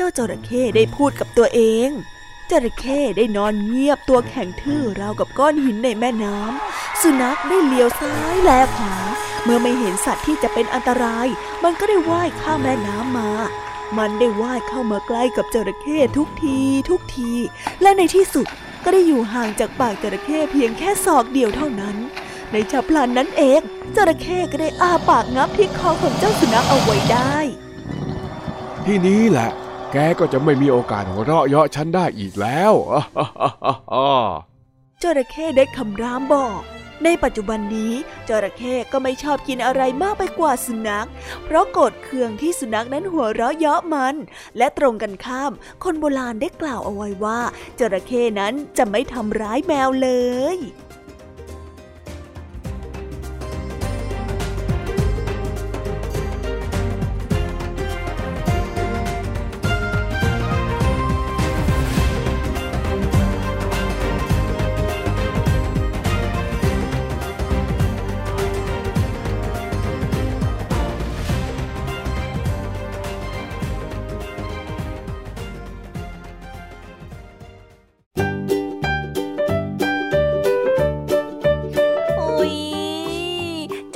[0.00, 1.88] เจ้าจระเข้ได้พูดกับตัวเอง
[2.50, 8.94] จระเข้ได้นอนเงียบตัวแข็งทื่อราวกับก้อนหินในแม่น้ำ สุนัขได้เลี้ยวซ้ายแลขวา
[9.44, 11.26] เมื่อไม่เห็นสัตว์ที่จะเป็นอันตราย
[11.64, 13.30] มันก็ได้ว่ายข้ามแม่น้ำมา
[13.98, 16.58] มันได้ว่ายเข้ามาใกล้กับจระเข้ทุกที
[16.90, 17.32] ทุกที
[17.82, 18.46] และในที่สุด
[18.84, 21.96] ก็ได้อยู่ห่างจากปากจระเข้เพียงแค่ศอกเดียวเท่านั้น
[22.52, 23.60] ในฉับพลันนั้นเอง
[23.96, 27.36] จระเข้ก็ได้อ้าปากงับที่คอของเจ้าสุนัขเอาไว้ได้
[28.84, 29.50] ที่นี้แหละ
[29.92, 32.72] แกก็จะไม่มีโอกาสหัวเราะเยาะฉันได้อีกแล้ว
[35.02, 36.60] จระเข้ได้คำรามบอก
[37.04, 37.92] ในปัจจุบันนี้
[38.28, 41.08] จระเข้ก็ไม่ชอบกินอะไรมากไปกว่าสุนัข
[41.44, 44.14] เพราะโกรธเคืองที่สุนัขนั้นหัวเราะเยาะมัน
[44.56, 45.52] และตรงกันข้าม
[45.84, 47.40] คนโบราณได้กล่าวเอาไว้ว่า
[47.78, 50.10] จระเข้นั้นจะไม่ทำร้ายแมวเล
[50.56, 50.58] ย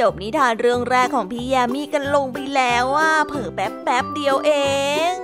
[0.02, 4.52] จบนิทานเรื่องแรกของพี่ยามีกันลงไปแล้วว่าเผลอแป๊บแป๊บเดียวเอ
[5.12, 5.16] ง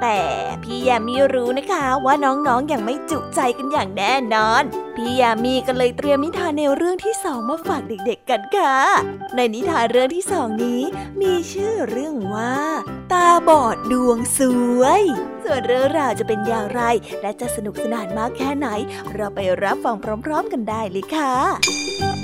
[0.00, 0.20] แต่
[0.62, 4.62] พี่ยามีรู้นะคะว่าน้องๆออย่างไม่จุใจกันอย่างแน่นอน
[4.96, 8.76] พี่ยามีก็เลยเตรียมนิทานแนวเรื่องที่สองมาฝากเด็กๆกันค่ะ
[9.34, 10.82] ในนิทานเรื่องที่สองนี้
[11.20, 12.56] มีชื่อเรื่องว่า
[13.12, 14.40] ตาบอดดวงส
[14.80, 15.02] วย
[15.44, 16.82] ส่วนเรื่องราวจะเป็นอย่างไร
[17.22, 18.68] และจะสนุกสนานมากแค่ไหน
[19.14, 22.19] เราไปรับฟังพร้อม ๆ กันได้เลยค่ะ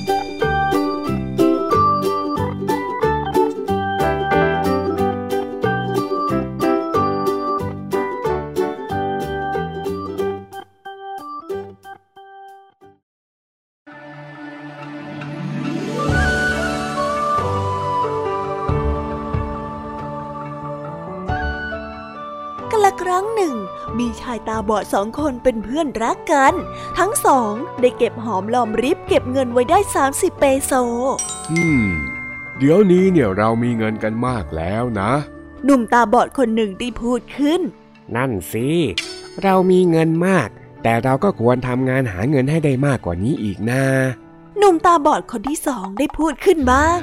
[24.23, 26.55] ชายตาบอดสองคนเป็นเพื่อนรักกัน
[26.99, 29.79] ทั้งสองได้เก็บหอมรอมริบเก็บเงินไว้ได้
[30.11, 30.73] 30 เปโซ
[31.53, 31.87] อืม
[32.59, 35.13] เดี๋ยวนี้เนี่ยเรามีเงินกันมากแล้วนะ
[35.65, 37.61] หนุ่มตาบอดคนหนึ่งได้พูดขึ้น
[38.17, 38.69] นั่นสิ
[39.43, 40.49] เรามีเงินมาก
[40.83, 43.85] แต่เราก็ควรทำงานหาเงินให้ได้มากกว่านี้อีกนะ
[44.59, 46.99] หนุ่มตาบอดคนที่สองได้พูดขึ้นบ้าง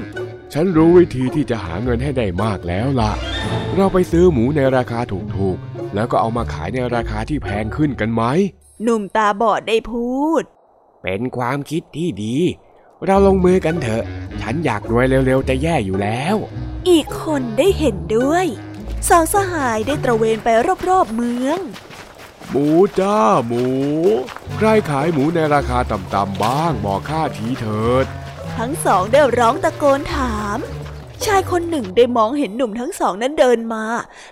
[0.53, 3.13] ฉันรู้วิธีที่จะหาเงินให้ได้มากแล้วล่ะ
[3.75, 8.23] เราไปซื้อหมูในราคาถูกๆ แล้วก็เอามาขายในราคาที่แพงขึ้นกันไหม
[8.83, 10.43] หนุ่มตาบอดได้พูด
[11.03, 12.37] เป็นความคิดที่ดี
[13.05, 14.03] เราลงมือกันเถอะ
[14.41, 16.35] ฉันอยากรวยเร็วๆจะแย่อยู่แล้ว
[16.89, 18.45] อีกคนได้เห็นด้วย
[19.09, 20.47] สองสหายได้ตระเวนไป
[20.89, 21.59] รอบๆเมือง
[22.49, 22.67] หมู
[22.99, 23.65] จ้าหมู
[24.57, 28.05] ใครขายหมูในราคาต่ำๆบ้างบอกค่าทีเถิด
[28.57, 30.57] ทั้งสองได้ร้องตะโกนถาม
[31.25, 33.85] ชายคนหนึ่งได้มองเห็นหนุ่มทั้งสองนั้นเดินมา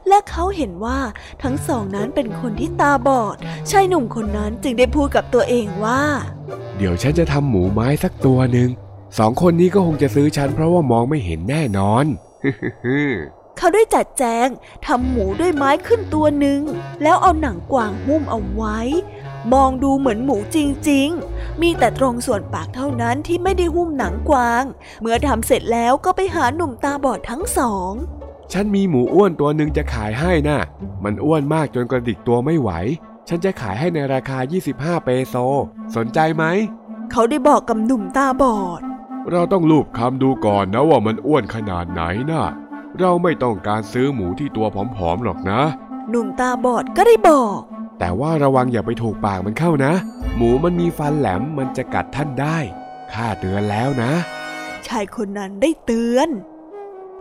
[0.07, 0.99] และเขาเห็นว่า
[1.43, 3.35] ทั้งสองนั้นเป็นคนที่ตาบอด
[3.71, 6.03] ชายหนุ่มคนนั้นจึงได้พูดกับตัวเองว่า
[6.77, 8.69] เดี๋ยวฉันจะทำหมูไม้สักตัวหนึ่ง
[9.19, 12.05] สองคนนี้ก็คงจะซื้อฉันเพราะว่ามองไม่เห็นแน่นอน
[13.63, 14.47] เขาได้จัดแจง
[14.85, 16.61] ทำหมูด้วยไม้ขึ้นตัวหนึ่ง
[17.03, 18.79] แล้วเอาหนังกวางหุ้มเอาไว้
[19.53, 20.57] มองดูเหมือนหมูจ
[20.89, 24.63] ริง ๆ มีแต่ตรงส่วนปากเท่านั้นที่ไม่ได้หุ้มหนังกวาง
[25.01, 27.91] เมื่อทำเสร็จแล้วก็ไปหาหนุ่มตาบอดทั้งสอง
[28.53, 30.61] ฉันมีหมูอ้วนตัวหนึ่งจะขายให้นะ่ะ
[31.03, 32.69] มันอ้วนมากจนกระดิกตัวไม่ไหว
[33.29, 34.37] ฉันจะขายให้ในราคา
[34.71, 35.35] 25 เปโซ
[35.95, 36.43] สนใจไหม
[37.11, 38.81] เขาได้บอกกับหนุ่มตาบอด
[39.31, 42.45] เราต้องลูบคำดูก่อนนะว่ามันอ้วนขนาดไหนนะ่ะ
[42.99, 45.61] เราไม่ต้องการซื้อหมูที่ตัวผอมๆหรอกนะ
[46.09, 47.59] หนุ่มตาบอดก็ได้บอก
[47.99, 49.93] แต่ว่าระวังอย่าไปถูกปากมันเข้านะ
[50.35, 52.57] หมูมันมีฟันแหลมมันจะกัดท่านได้
[53.13, 54.11] ข้าเตือนแล้วนะ
[54.87, 56.29] ชายคนนั้นได้เตือน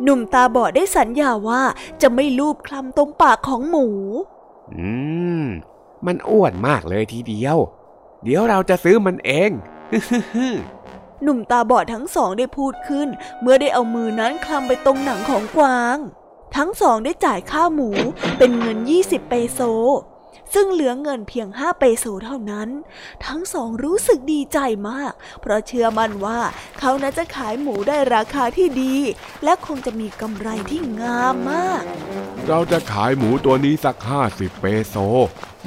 [0.03, 1.63] หนุ่มตาบอดได้สัญญาว่า
[2.03, 3.87] จะไม่ลูบคลำตรงปากของหมู
[4.75, 4.89] อื
[5.43, 5.45] ม
[6.07, 7.57] มันอ้วนมากเลยทีเดียว
[8.25, 9.51] เดี๋ยวเราจะซื้อมันเอง
[11.23, 13.09] หนุ่มตาบอดทั้งสองได้พูดขึ้น
[13.41, 15.97] เมื่อได้เอามือนั้นคลำไปตรงหนังของกวาง
[16.57, 17.91] ทั้งสองได้จ่ายค่าหมู
[18.39, 19.61] เป็นเงิน 20 เปโซ
[20.55, 22.69] ซึ่งเหลือเงินเพียง5เปโซเท่านั้น
[23.27, 26.41] ทั้งสองรู้สึกดีใจมาก เพราะเชื่อมั่นว่า
[26.79, 28.97] เขาน่าจะขายหมูได้ราคาที่ดี
[29.45, 31.83] และคงจะมีกำไรที่งามมาก
[32.49, 34.97] เราจะขายหมูตัวนี้สักห้าสิบเปโซ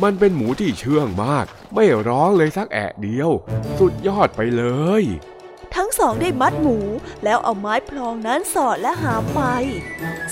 [0.03, 3.29] มันเป็นหมูที่เชื่องมาก ไม่ร้องเลยสักแอะเดียว
[3.79, 4.63] สุดยอดไปเล
[5.01, 5.03] ย
[5.75, 6.77] ทั้งสองได้มัดหมู
[7.23, 9.41] แล้วเอาไม้พลองนั้นสอดและหามไป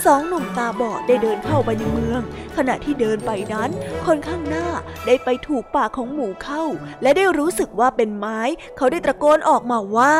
[0.06, 2.21] สองหนุ่มตาบอดได้เดินเข้าไปในเมือง
[2.58, 3.69] ขณะที่เดินไปนั้น
[4.06, 4.67] คนข้างหน้า
[5.06, 6.63] ได้ไปถูกปากของหมูเข้า
[7.01, 8.39] และได้รู้สึกว่าเป็นไม้
[8.77, 10.15] เขาได้ตะโกนออกมาว่า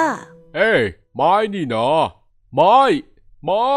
[0.56, 0.82] เอ้ย
[1.16, 1.90] ไม้นี่นะ
[2.56, 2.80] ไม้
[3.46, 3.70] ไม้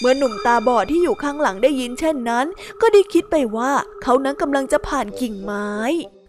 [0.00, 2.46] เมื่อหนุ่มตาบอดที่อยู่ข้างหลังได้ยินเช่นนั้น
[2.80, 5.70] ก็ได้คิดไปว่า เขานั้นกำลังจะผ่านกิ่งไม้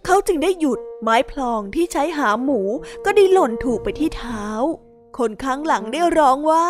[0.05, 2.61] เขาจึงได้หยุด ไม้พลองที่ใช้หาหมู
[3.05, 4.45] ก็ได้หล่นถูกไปที่เท้า
[5.17, 6.69] คนข้างหลังได้ร้องว่า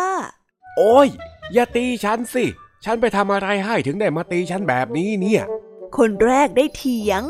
[0.76, 1.08] โอ้ย
[1.52, 2.44] อย่าตีฉันสิ
[2.84, 5.42] ฉันไปทำอะไรให้ถึงได้มาตีฉันแบบนี้เนี่ย
[5.96, 7.22] คนแรกได้เถียง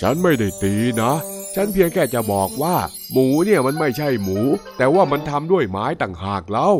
[0.00, 1.12] ฉันไม่ได้ตีนะ
[1.54, 2.76] ฉันเพียงแค่จะบอกว่า
[3.12, 4.38] หมูเนี่ยมันไม่ใช่หมู
[4.76, 6.70] แต่ว่ามันทำด้วยไม้ต่างหากเล่า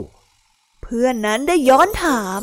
[0.82, 2.40] เพื่อนนั้นได้ย้อนถาม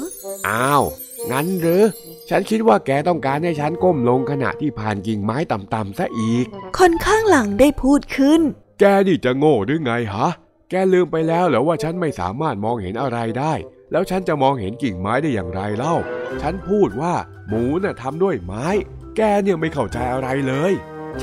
[0.48, 0.84] อ้าว
[1.32, 1.84] งั้นหรือ
[2.30, 6.46] ฉันคิดว่าแกต้องการให้ฉันก้มลงขณะที่ผ่านกิ่งไม้ต่ำๆซะอีก
[6.78, 8.42] คนข้างหลังได้พูดขึ้น
[8.80, 10.28] แกนี่จะโง่หรือไงฮะ
[10.70, 13.54] แกลืมไปแล้วเหรอว่าฉันไม่สามารถมองเห็นอะไรได้
[13.92, 15.96] แล้วฉันจะมองเห็นกิ่งไม้ได้อย่างไรเล่า
[16.42, 17.14] ฉันพูดว่า
[17.48, 18.68] หมูน่ะทำด้วยไม้
[19.18, 20.74] แกเนี่ยไม่เข้าใจอะไรเลย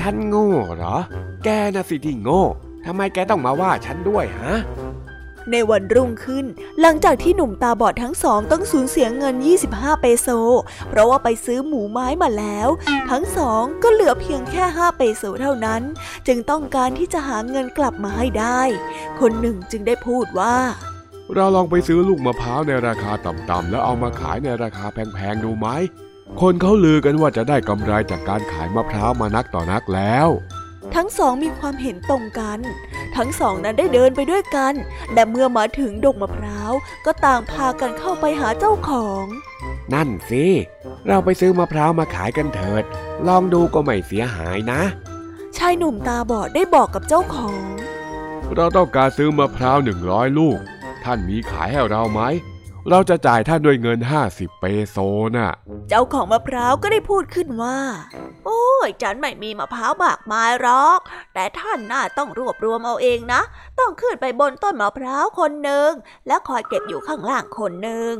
[0.00, 0.96] ฉันโง่เหรอ
[1.44, 2.42] แกน่ะสิที่โง่
[2.86, 4.54] ทำไมแกต้องมาว่าฉันด้วยฮะ
[5.52, 6.44] ในวันรุ่งขึ้น
[6.80, 9.34] หลังจากที่หนุ่มตาบอดทั้งสองต้องสูญเสียเงิน
[9.68, 10.28] 25 เปโซ
[10.88, 12.68] เพราะว่าไปซื้อหมูไม้มาแล้ว
[13.10, 15.82] ทั้งสองก็เหลือเพียงแค่ 5 เปโซเท่านั้น
[16.26, 18.60] จึงต้องการที่จะหาเงินกลับมาให้ได้
[19.20, 20.56] คนหนึ่งจึงได้พูดว่า
[21.34, 25.68] เราลองไปซื้อลูกมะพร้าวในราคาต่ำๆแล้วเอามาขายในราคาแพงๆดูไหม
[26.40, 30.28] คนเขาลือกันว่าจะได้กำไรจากการขายมะพร้าวมานักต่อนักแล้ว
[30.96, 32.58] ทั้งสองมีความเห็นตรงกัน
[33.16, 34.74] ทั้งสองนั้นได้เดินไปด้วยกัน
[35.14, 36.72] และเมื่อมาถึงดงมะพร้าว
[37.04, 39.24] ก็ต่างพากันเข้าไปหาเจ้าของ
[39.92, 40.46] นั่นสิ
[41.08, 42.84] เราไปซื้อมะพร้าวมาขายกันเถิด
[43.28, 44.82] ลองดูก็ไม่เสียหายนะ
[45.56, 47.62] ชายหนุ่มตาบอดได้บอกกับเจ้าของ
[48.54, 50.58] เราต้องการซื้อมะพร้าวหนึ่งร้อยลูก
[51.04, 52.20] ท่านมีขายให้เราไหม
[52.90, 53.98] เราจะจ่ายท่านด้วยเงิน
[54.30, 54.96] 50 เปโซ
[55.36, 55.52] น่ะ
[55.88, 57.78] เจ้าของมะพร้าวก็ได้พูดขึ้นว่า
[58.44, 61.00] โอ้ยฉันไม่มีมะพร้าวมากมายหรอก
[61.34, 63.40] แต่ท่านน่าต้องรวบรวมเอาเองนะ
[63.78, 65.90] ต้องขึ้นไปบนต้นมะพร้าวคนหนึ่ง
[66.26, 68.12] และคอยเก็บอยู่ข้างล่างคนหนึ่ง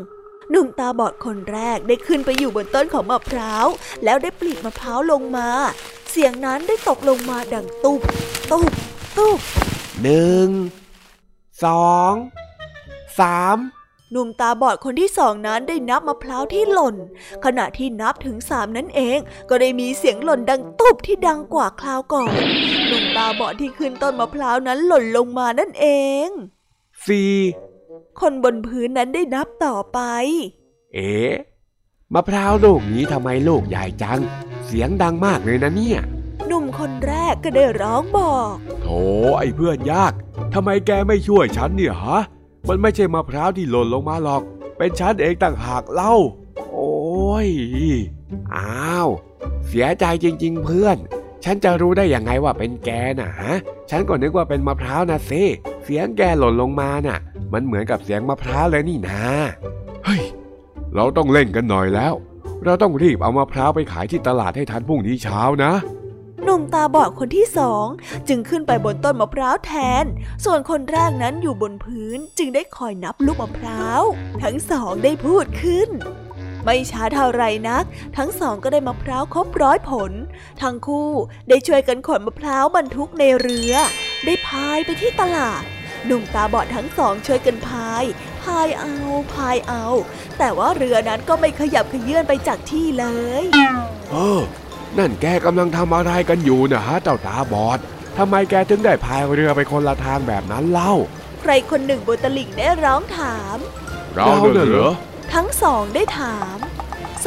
[0.51, 3.67] หนุ่มตาบอดคนแรกได้ขึ้นไปอยู่บนต้นของมะพร้าว
[4.05, 5.49] แล้วได้ปลีกมะพร้าวลงมา
[6.11, 8.01] เสียงนั้นได้ตกลงมาดังตุบ
[8.51, 8.73] ตุบ
[9.17, 9.39] ตุบ
[10.03, 10.49] หนึ่ง
[11.65, 12.13] สอง
[13.21, 13.57] สาม
[14.13, 16.97] หนุ่มตาบอดคนที่สองนั้นได้นับมะพร้าวที่หล่น
[17.45, 22.33] ขณะที่นับถึงสามนั่นเอง ก็ได้มีเสียงหล่นดังตุบที่ดังกว่าคราวก่อน
[22.89, 25.87] หนุ่มตาบอดที่ขึ้นต้นมะพร้าวนั้นหล่นลงมานั่นเอ
[26.27, 26.29] ง
[27.07, 27.35] สี่
[28.21, 30.01] คนบนพื้นนั้นได้นับต่อไป
[30.95, 31.13] เอ๋
[32.15, 34.21] มะพร้าวลูกนี้ทำไมลูกใหญ่จัง
[34.67, 36.01] เสียงดังมากเลยนะเนี่ย
[36.47, 38.87] หนุ่มคนแรกก็ได้ร้องบอก โถ
[39.39, 40.13] ไอ้เพื่อนยาก
[40.55, 42.21] ทำไมแกไม่ช่วยฉันเนี่ยฮะ
[42.69, 44.43] มันไม่ใช่มะพร้าวที่หล่นลงมาหรอก
[44.79, 46.15] เป็นฉันเองต่างหากเล่า
[46.71, 47.49] โอ้ย
[48.57, 49.09] อ้าว
[49.67, 50.97] เสียใจจริง ๆ เพื่อน
[51.45, 53.55] ฉันจะรู้ได้ยังไงว่าเป็นแกน่ะฮะ
[53.91, 55.33] ฉันก็นึกว่าเป็นมะพร้าวนะเซ
[55.85, 57.21] เสียงแกหล่นลงมาน่ะ
[57.53, 59.23] มันเหมือนกับเสียงมะพร้าวเลยนี่นะ
[60.05, 60.23] เฮ้ย
[60.95, 62.15] เราต้องเล่นกันหน่อยแล้ว
[62.65, 65.73] เราต้องรีบเอามะพร้าวไปขายที่ตลาดให้ทันพรุ่งนี้เช้านะ
[66.49, 67.87] หนุ่มตาบอดคนที่สอง
[68.29, 70.05] จึงขึ้นไปบนต้นมะพร้าวแทน
[70.45, 74.03] ส่วนคนแรกนั้นอยู่บนพื้นจึงได้คอยนับลูกมะพร้าว
[74.43, 75.89] ทั้งสองได้พูดขึ้น
[76.65, 77.85] ไม่ช้าเท่าไรนัก
[78.17, 80.13] ทั้งสองก็ได้มะพร้าวครบร้อยผล
[80.63, 81.11] ทั้งคู่
[81.49, 83.73] ได้ช่วยกันขนมะพร้าวบรรทุกในเรือ
[84.25, 85.63] ได้พายไปที่ตลาด
[86.07, 88.05] หนุ่มตาบอดทั้งสองช่วยกันพาย
[88.43, 88.95] พายเอา
[89.35, 89.87] พายเอา
[90.39, 93.07] แต่ว่าเรือนั้นก็ไม่ขยับขยื่นไปจากที่เล
[93.43, 93.45] ย
[94.13, 94.43] เออ
[94.99, 97.79] นั่นแกกำลังทำอะไรกันอยู่นะฮะเจ้าตาบอด
[98.19, 100.93] ทำไมแกถึงได้พายเรือไปคนละทางแบบนั้นเล่า
[101.41, 103.57] ใครคนหนึ่งบนตลิ่งได้ร้องถาม
[104.15, 104.93] เราเน่ะเหรอ
[105.35, 106.57] ทั้งสองได้ถาม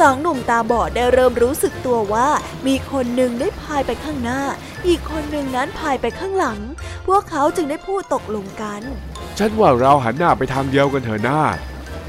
[0.06, 2.28] องหนุ่มตาบอดได้เริ่มรู้สึกตัวว่า
[2.66, 4.40] มีคนหนึ่งได้พายไปข้างหน้า
[4.86, 6.58] อีกคนหนึ่งนั้นพายไปข้างหลัง
[7.06, 8.82] พวกเขาจึงได้พูดตกลงกัน
[9.38, 11.40] ฉันว่าเราหันหน้าไปทางเดียวกันเถอะหน้า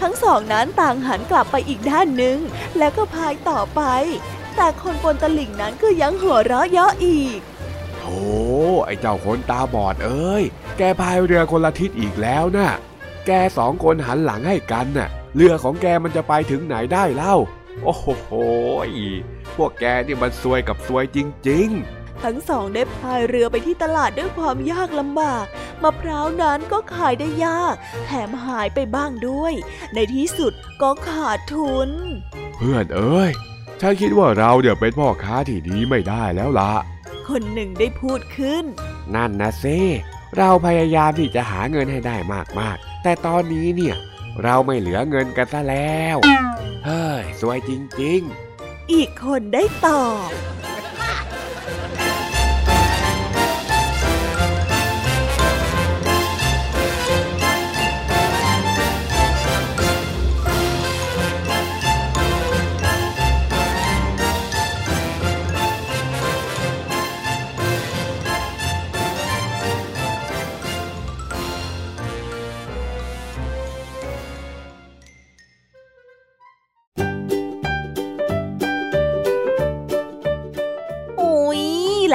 [0.02, 2.38] ทั้งสองนั้นต่างหันกลับไปอีกด้านหนึ่ง
[2.78, 3.82] แล้วก็พายต่อไป
[4.56, 7.40] แต่คนบนตลิ่งนั้นก็ยังหัวเราะเยาะอีก
[7.98, 8.20] โธ่
[8.86, 10.44] ไอ้เจ้าคนตาบอดเอ้ย
[10.78, 12.72] แกพายเรือคนละทิศอีกแล้วนะ่ะ
[13.28, 17.36] แกสองคนหันหลังให้กันน่ะ เรือของแกมันจะไปถึงไหนได้เล่า
[17.84, 18.32] โอ้โหโห
[18.90, 18.92] ย
[19.56, 21.18] พวกแกนี่มันซวยกับซวยจ
[21.50, 25.46] ริง ๆ ทั้งสองได้พายเรือไปที่ตลาดด้วยความยากลำบาก
[25.84, 29.54] มะพร้าวนั้นก็ขายได้ยาก แถมหายไปบ้างด้วย
[29.94, 31.90] ในที่สุดก็ขาดทุน
[32.56, 33.32] เพื่อนเอ้ย
[33.82, 36.74] ฉันคิดว่าเราเดี๋ยวเป็นพ่อค้าที่ดีไม่ได้แล้วละ
[37.28, 38.64] คนหนึ่งได้พูดขึ้น
[39.16, 39.82] นั่นนะเซ่
[40.38, 42.16] เราพยายามที่จะหาเงินให้ได้
[42.60, 43.96] มากๆ แต่ตอนนี้เนี่ย
[44.44, 46.18] เราไม่เหลือเงินกันซะแล้ว
[46.86, 48.22] เฮ้ย สวยจริง
[48.58, 50.30] ๆ อีกคนได้ตอบ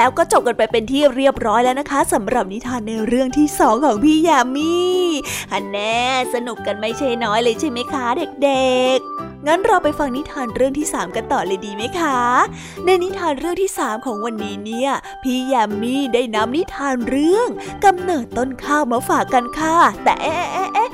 [0.07, 4.75] แล้วก็จบกันไปเป็นที่เรียบร้อยแล้วนะคะสำหรับนิทานในเรื่องที่สองของพี่ยามี
[5.53, 6.01] ฮันแน่
[6.35, 8.05] สนุกกันไม่ใช่น้อยเลยใช่ไหมคะ
[8.43, 12.19] เด็กๆ งั้นเราไปฟังนิทานเรื่องที่ 3 กันต่อเลยดีไหมคะ
[12.85, 14.91] ในนิทานเรื่องที่ 3 ของวันนี้เนี่ย
[15.23, 17.49] พี่ยามีได้นำนิทานเรื่อง
[17.85, 20.91] กำเนิดต้นข้าวมาฝากกันค่ะ แต่เอ๊ะเอ๊ะเอ๊ะ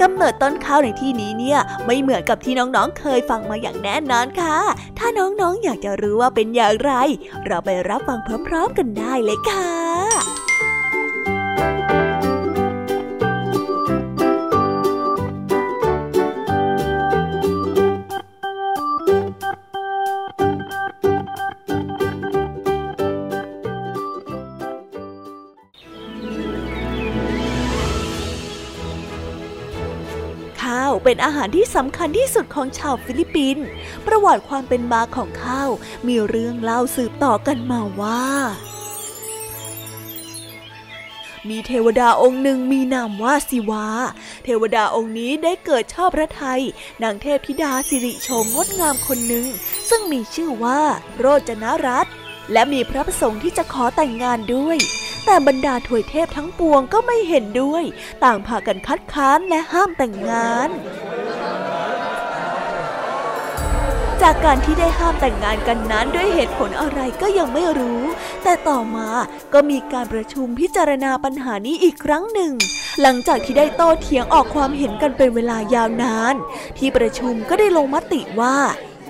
[0.00, 4.58] กำเนิดต้นข้าวในที่นี้เนี่ย ไม่เหมือนกับที่น้องๆเคยฟังมาอย่างแน่นอนค่ะ
[4.98, 6.92] ถ้าน้องๆอยากจะรู้ว่าเป็นอย่างไร
[7.46, 9.70] เราไปรับฟังพร้อม ๆ กันได้เลยค่ะ
[31.08, 33.66] เป็นอาหารที่สำคัญที่สุดของชาวฟิลิปปินส์
[34.06, 35.70] ประวัติความเป็นมาของข้าว
[36.06, 38.26] มีเรื่องเล่าสืบต่อกันมาว่า
[41.48, 43.86] มีเทวดาองค์หนึ่งมีนามว่าศิวา
[44.44, 46.62] เทวดาองค์นี้ได้เกิดชอบพระไทย
[47.02, 49.46] นางเทพธิดาสิริโฉมงดงามคนหนึ่ง
[49.88, 50.80] ซึ่งมีชื่อว่า
[51.18, 52.06] โรจนรัต
[52.52, 54.78] และมีพระประสงค์ที่จะขอแต่งงานด้วย
[55.26, 57.84] แต่บรรดาถวยเทพทั้งปวงก็ไม่เห็นด้วย
[58.24, 60.68] ต่างพากันคัดค้านและห้ามแต่งงาน
[64.22, 68.02] จากการที่ได้ห้ามแต่งงานกันนั้นด้วยเหตุผลอะไรก็ยังไม่รู้
[68.42, 69.08] แต่ต่อมา
[69.52, 72.52] ก็มีการประชุมพิจารณาปัญหานี้อีกครั้งหนึ่ง
[73.00, 76.34] หลังจากที่ได้โต้เถียงออกความเห็นกันเป็นเวลายาวนาน
[76.78, 78.56] ที่ประชุมก็ได้ลงมติว่า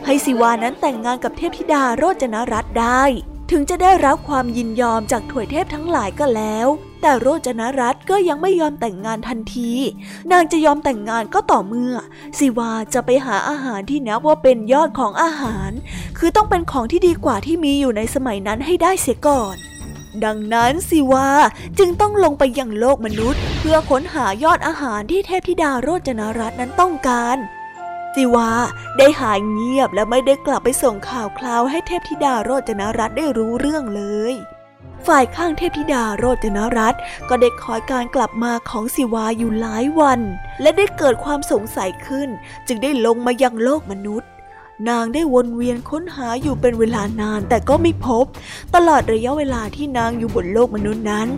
[0.07, 3.05] ให้สิวานั้นแต่งงานกับเทพธิดาโรจนรัตน์ได้
[3.51, 6.67] ถึงจะได้รับความยินยอมจากถวยเทพทั้งหลายก็แล้ว
[7.03, 9.73] แต่โรจนรัตน์ก็ยังไม่ยอมแต่งงานทันที
[10.31, 11.95] นางจะยอมแต่งงานก็ต่อเมื่อ
[12.39, 15.71] สิวาจะไปหาอาหารที่นับว่าเป็นยอดของอาหาร
[16.19, 19.57] คือต้องเป็นของที่ดีกว่าที่มีอยู่ในสมัยนั้นให้ได้เสียก่อน
[20.25, 21.29] ดังนั้นสิวา
[21.79, 27.37] จึงต้องลงไปยังโลกมนุษย์ เพื่อค้นหายอดอาหารที่เทพธิดาโรจนรัตน์นั้นต้องการ
[28.17, 28.51] สิวา
[28.99, 34.03] ได้หายเงียบและไม่ได้กลับไปส่งข่าวคราวให้เทพธิดาโรจนรัตน์ได้รู้เรื่องเล
[34.33, 34.35] ย
[35.07, 40.21] ฝ่ายข้างเทพธิดาโรจนรัตน์ก็ได้คอยการกลับมาของสิวาอยู่หลายวัน
[40.63, 42.29] และได้เกิดความสงสัยขึ้น
[42.67, 44.31] จึงได้ลงมายังโลกมนุษย์
[44.89, 48.25] นางได้วนเวียนค้นหาอยู่เป็นเวลานานแต่ก็ไม่พบ
[48.75, 51.29] ตลอดระยะเวลาที่นางอยู่บนโลกมนุษย์นั้น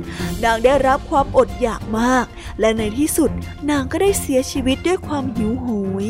[0.45, 2.25] นางได้รับความอดอยากมาก
[2.61, 3.31] และในที่สุด
[3.71, 5.67] นางก็ได้เสียชีวิตด้วยความหิวโห
[6.05, 6.07] ย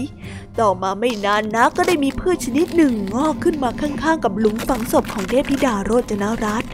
[0.60, 6.70] ต่อมาไม่นานนักก็ได้มีพืชชนิดหนึ่งงอกขึ้นมาข้างๆ กับหลุมฝังศพของเทพธิดาโรจนรัตน์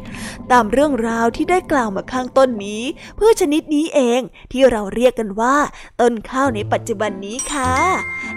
[0.52, 2.82] ตามเรื่องราวที่ได้กล่าวมาข้างต้นนี้
[3.18, 4.20] พืชชนิดนี้เอง
[4.52, 5.56] ที่เราเรียกกันว่า
[6.00, 7.72] ต้นข้าวในปัจจุบันนี้ค่ะ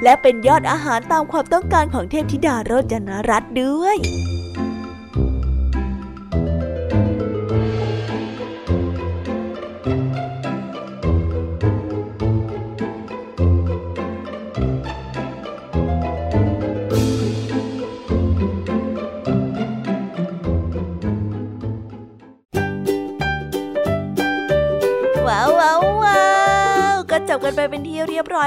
[0.03, 3.97] และเป็นยอดอาหารตามความต้องการของเทพธิดาโรจนรัตน์ด้วย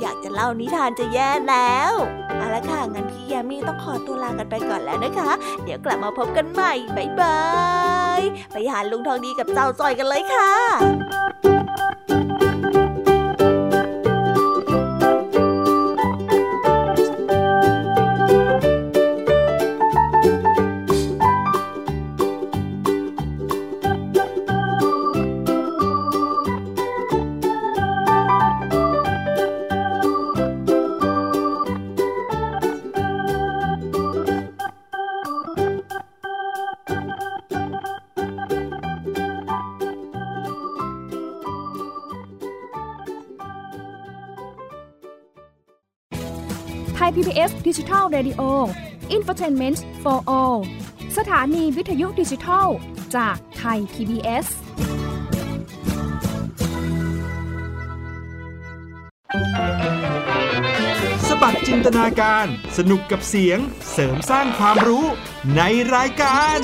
[0.00, 1.92] อยากจะเล่านิทานจะแย่แล้ว
[2.36, 5.30] เอาละค่ะงั้นพี่ยามีต้องขอตัวลากันไปก่อนแล้วนะคะ
[5.64, 7.40] เดี๋ยวกลับมาพบกันใหม่บ๊ายบา
[8.18, 8.20] ย
[8.52, 10.52] ไปหาลุงทองดีกับเจ้าจอยกันเลยค่ะ
[46.98, 48.42] ไทย PBS ดิจิทัล Radio
[49.16, 50.58] Infotainment for All
[51.16, 52.66] สถานีวิทยุดิจิทัล
[53.16, 54.46] จากไทย PBS
[61.28, 62.46] สบัดจินตนาการ
[62.78, 63.58] สนุกกับเสียง
[63.92, 65.06] เสริมสร้างความรู้
[65.56, 65.62] ใน
[65.94, 66.58] รายการ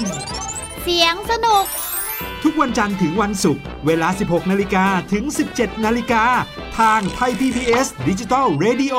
[0.82, 1.64] เสียงสนุก
[2.42, 5.24] ทุกวันจันทร์ถึงวันศุกร์ เวลา 16 นาฬิกาถึง
[5.54, 6.24] 17 นาฬิกา
[6.78, 8.96] ทางไทย PPS ดิจิตอล Radio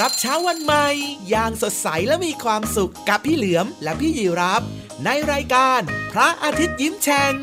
[0.00, 0.86] รับเช้าวันใหม่
[1.28, 4.62] อย่างสดใสและมีความสุขกับพี่เหลือมและพี่ยีรับ
[5.04, 5.80] ในรายการ
[6.12, 7.34] พระอาทิตย์ยิ้มแฉ่ง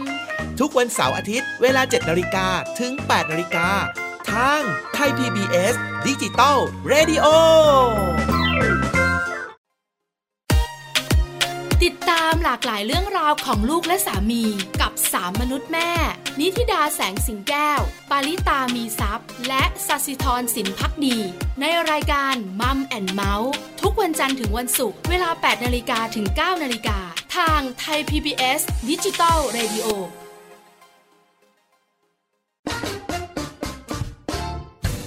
[0.59, 2.47] ทุกวันเสาร์อาทิตย์เวลา 7นาฬิกา
[2.79, 3.67] ถึง 8นาฬิกา
[4.31, 4.61] ทาง
[4.93, 5.73] ไทย PBS
[6.07, 6.57] ดิจิตอล
[6.91, 7.25] Radio
[11.87, 14.43] ติดตามหลากหลายเรื่องราวของลูกและสามี
[14.81, 15.91] กับสามมนุษย์แม่
[16.39, 21.17] นิธิดาแสงสิงแก้ว ปาริตามีซัพ์และสัสิธรสินพักดี
[21.61, 26.99] ในรายการมัมแอนด์เมาท์ทุกวันจันทร์ถึงวันศุกร์เวลา 8นาฬิกาถึง 9นาฬิกา
[27.35, 29.87] ทางไทย PBS ดิจิตอล Radio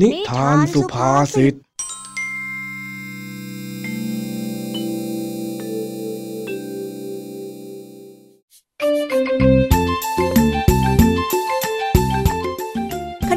[0.01, 1.57] นิทานสุภาษิต ข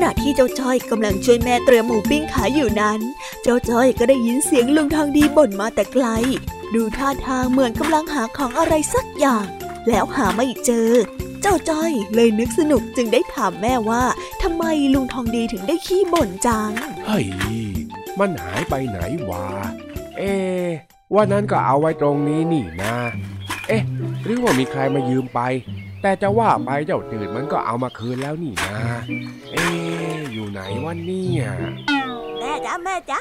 [0.03, 2.99] ณะที่เจ้าจ้อยกำลังช่วยแม่เตรียมหมูปิ้งขายอยู่นั้น
[3.43, 6.05] เจ้าจ้อยก็ได้ยินเสียงลุงทองดีบ่นมาแต่ไกล
[6.75, 9.45] ดูท่าทางเหมือนกำลังหาของอะไรสักอย่าง
[9.87, 10.89] แล้วหาไม่เจอ
[11.41, 14.03] เจ้าจ้อยเลยนึกสนุกจึงได้ถามแม่ว่า
[14.43, 14.63] ทำไม
[14.93, 16.71] ลุงทองดีถึงได้ขี้บ่นจัง
[17.07, 17.25] เฮ้ย
[18.19, 19.45] มันหายไปไหนวะ
[20.17, 20.67] เอ๊ะ
[21.15, 22.95] วันนั้นก็เอาไว้ตรงนี้นี่นะ
[23.67, 23.81] เอ๊ะ
[24.23, 25.39] หรือว่ามีใครมายืมไป
[26.01, 28.77] แต่จะว่าไปเจ้าจืดมันก็เอามาคืนแล้วนี่นะ
[29.51, 31.27] เอ๊ะอยู่ไหนวันนี้
[32.39, 33.19] แม่จ้าแม่จ้า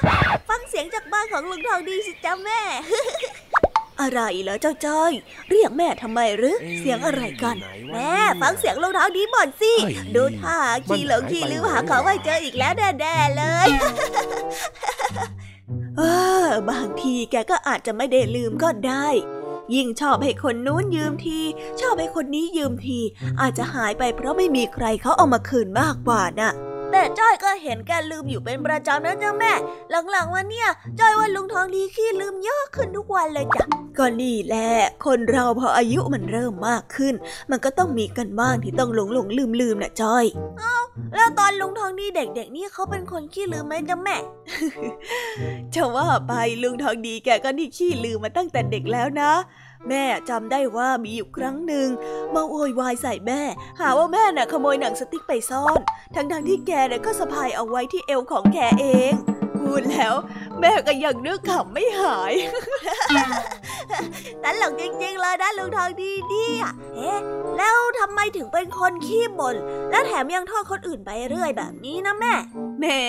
[0.49, 2.61] ฟังเสียงจากบ้านของลุงทองดีสิจ้าแม่
[4.01, 5.13] อะไรเหรอเจ้าจ้อย
[5.51, 13.69] เรียกแม่ทำไมหรือเอ๊ะเสียงอะไรกันอยู่ไหนวะแม่ฟังเสียงลุงทองดีบ่นสิเฮ้ยดูท่าขี้หลงมันหายไปขี้ลืมไหนหาของไม่เจออีกแล้วแน่ๆเลย
[15.97, 16.03] เอ
[16.45, 19.09] อบางทีแกก็อาจจะไม่ได้ลืมก็ได้
[19.75, 21.41] ยิ่งชอบให้คนนู้นยืมที
[21.81, 23.01] ชอบให้คนนี้ยืมที
[23.41, 26.53] อาจจะหายไปเพราะไม่มีใครเขาเอามาคืนมากกว่าน่ะ
[26.91, 29.53] แต่จ้อยก็เห็นแกลืมอยู่เป็นประจำนะจ้าแม่
[30.11, 30.69] หลังๆวันเนี่ย
[31.01, 33.65] จ้อยว่าลุงทองดีขี้ลืมเยอะขึ้นทุกวันเลยจ้ะ
[33.99, 34.71] ก็นี่แหละ
[35.05, 37.15] คนเราพออายุมันเริ่มมากขึ้น
[37.51, 40.25] มันก็ต้องมีกันบ้างที่ต้องหลงหลงลืมลืมนะจ้อย
[40.59, 40.77] เอ้า
[41.15, 44.17] แล้วตอนลุงทองดีเด็กๆนี่เขาเป็นคนขี้ลืมไหมจ้าแม่
[45.75, 46.33] จะว่าไป
[46.63, 49.33] ลุงทองดีแกก็นี่ขี้ลืมมาตั้งแต่เด็กแล้วนะ
[49.89, 51.89] แม่จำได้ว่ามีอยู่ครั้งหนึ่ง
[52.35, 53.41] มาโวยวายใส่แม่
[53.81, 55.81] หาว่าแม่น่ะขโมยหนังสติ๊กไปซ่อน
[56.15, 59.13] ทั้งๆที่แกน่ะก็สะพายเอาไว้ที่เอวของแกเอง
[59.61, 60.15] พูดแล้ว
[60.61, 62.35] แม่ก็ยังนึกขำไม่หาย
[64.43, 66.65] ตลกจริงๆเลยนะลุงทองดีเนี่ย
[66.95, 67.21] เอ๊ะ
[67.57, 69.57] แล้วทำไมถึงเป็นคนขี้บ่น
[69.91, 72.35] และแถมยังโทษคนอื่นไปเรื่อยแบบนี้นะแม่
[72.79, 73.01] แหม่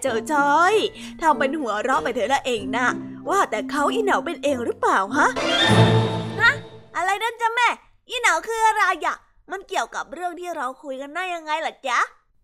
[0.00, 0.74] เจ้าจอย
[1.20, 2.86] ทำเป็นหัวเราะไปเถอะละเองนะ
[3.28, 5.28] ว่าแต่เขาอีเหนาเป็นเองหรือเปล่าฮะ
[6.40, 6.52] ฮะ
[6.96, 7.68] อะไรนั่นจ้ะแม่
[8.08, 9.16] อีเหนาคืออะไรอะ
[9.52, 12.00] มันเกี่ยวกับเรื่องที่เราคุยกันได้ยังไงล่ะจ๊ะ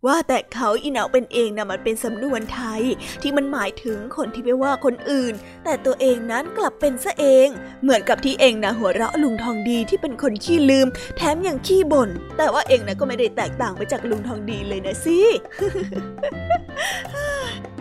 [0.07, 2.83] ว่าแต่เขาอีเหนาเป็นเองนะมันเป็นสำนวนไทย
[3.23, 7.49] ที่มันหมายถึงคนที่ไปว่าคนอื่น แต่ตัวเองนั้นกลับเป็นซะเอง
[7.83, 15.19] เหมือนกับที่เองนะหัวเราะลุงทองดีที่เป็นคนขี้ลืม แถมยังขี้บ่นแต่ว่าเองนะก็ไม่ได้แตกต่างไปจากลุงทองดีเลยนะสิ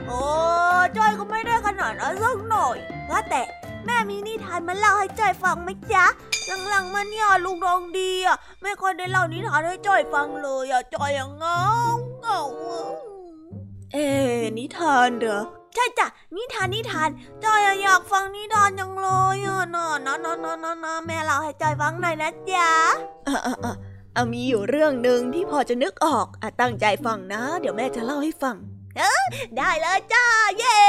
[0.07, 0.21] โอ้
[0.97, 2.77] จ้อยก็ไม่ได้ขนาดนั้นสักหน่อย
[3.09, 3.41] ว่าแต่
[3.85, 6.05] แม่มีนิทานมาเล่าให้จ้อยฟังไหมจ๊ะ
[6.69, 11.61] หลังๆมาเนี่ยลุงทองดีอะไม่ค่อยได้เล่านิทานให้จ้อยฟังเลยอะจ้อยยังเงา
[12.21, 12.85] เงาอะ
[13.91, 15.43] เอ๊ะนิทานเหรอ
[15.73, 17.09] ใช่จ้ะนิทานนิทาน
[17.43, 22.69] จ้อยอะอยากฟังนิทานจังเลยอะน่ะนะนะนะนะนะแม่เล่าให้จ้อยฟังหน่อยนะจ๊ะ
[23.27, 23.73] อะอะอะ
[24.13, 28.76] เอามีอยู่เรื่องหนึ่งที่พอจะนึกออกอะตั้งใจฟังนะ เดี๋ยวแม่จะเล่าให้ฟังเออ
[29.57, 30.25] ได้เลยจ้า
[30.57, 30.79] เย้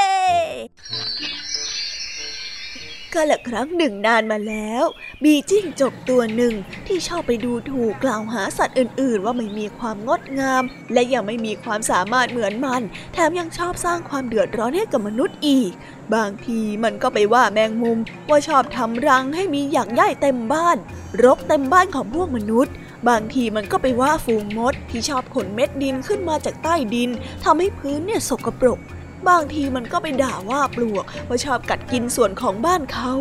[3.14, 4.84] ก็ละครั้งหนึ่งนานมาแล้ว
[5.24, 6.54] มีจิ้งจกตัวหนึ่ง
[6.86, 12.82] ที่ชอบไปดูถูกกล่าวหาสัตว์อื่น ๆ ว่าไม่มีความงดงาม และยังไม่มีความสามารถเหมือนมัน
[13.12, 15.70] แถมยังชอบสร้างความเดือดร้อนให้กับมนุษย์อีก
[16.14, 17.98] บางทีมันก็ไปว่าแมงมุม
[18.28, 20.76] ว่าชอบทำรังให้มีอย่างใหญ่เต็มบ้าน
[21.24, 22.72] รกเต็มบ้านของพวกมนุษย์
[23.08, 27.10] บางทีมันก็ไปว่าฝูงมดที่ชอบขนเม็ดดินขึ้นมาจากใต้ดิน
[27.44, 28.80] ทำให้พื้นเนี่ยสกปรก
[29.28, 33.12] บางทีมันก็ไปด่าว่าปลวกว่าชอบกัดกินส่วนของบ้านเขา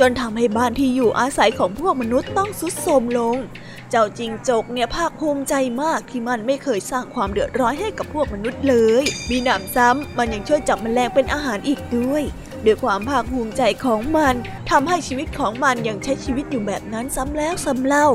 [0.00, 3.36] จนทำให้บ้านที่อยู่อาศัยของพวกมนุษย์ต้องสุดโทรมลง
[3.90, 12.22] เจ้าจิงจกเนี่ยภาคภูมิใจมากที่มันไม่เคยสร้างความเดือดร้อนให้กับพวกมนุษย์เลย มีหนำซ้ำมันยังช่วยจับแมลงเป็นอาหารอีกด้วย
[12.64, 14.34] ด้วยความภาคภูมิใจของมัน
[14.70, 18.08] ทำให้ชีวิตของมันยังใช้ชีวิตอยู่แบบนั้นซ้ำแล้วซ้ำเล่า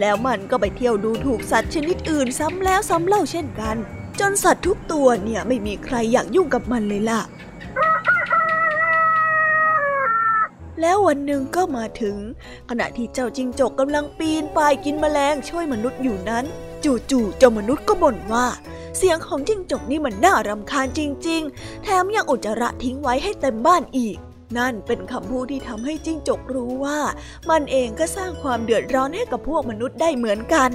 [0.00, 3.76] แล้วมันก็ไปเที่ยวดูถูกสัตว์ชนิดอื่นซ้ำแล้วซ้ำเล่าเช่นกัน
[4.20, 7.20] จนสัตว์ทุกตัวเนี่ยไม่มีใครอยากยุ่งกับมันเลยล่ะ
[10.80, 12.16] แล้ววันหนึ่งก็มาถึง
[12.70, 16.44] ขณะที่เจ้าจิงจกกำลังปีนป่ายกินแมลงช่วยมนุษย์อยู่นั้น
[16.84, 18.46] จู่ๆเจ้ามนุษย์ก็บ่นว่า
[18.96, 24.16] เสียงของจิงจกนี่มันน่ารำคาญจริง ๆ แถมยังอุจจาระทิ้งไว้ให้เต็มบ้านอีก
[24.58, 26.98] นั่นเป็นคำพูดที่ทำให้จิ้งจกรู้ว่า
[27.50, 30.70] มันเองก็สร้างความเดือดร้อนให้กับพวกมนุษย์ได้เหมือนกัน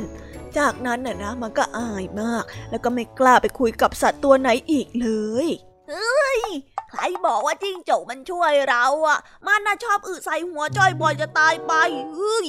[0.58, 5.10] จากนั้นน่ะนะมันก็อายมาก แล้วก็ไม่กล้าไปคุยกับสัตว์ตัวไหนอีกเล
[5.46, 5.48] ย
[5.90, 6.42] เฮ้ย
[6.92, 11.74] ใครบอกว่าจิ้งจกมันช่วยเราอะ มันน่ะชอบอึใส่หัวจอยบ่อยจะตายไป
[12.16, 12.46] เฮ้ย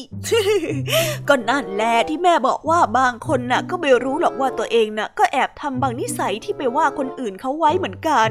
[1.28, 8.30] ก็นั่นแหละที่แม่บอกว่าบางคนน่ะ ก็ไม่รู้หรอกว่าตัวเองน่ะ ก็แอบทำบางนิสัยที่ไปว่าคนอื่นเขาไว้เหมือนกัน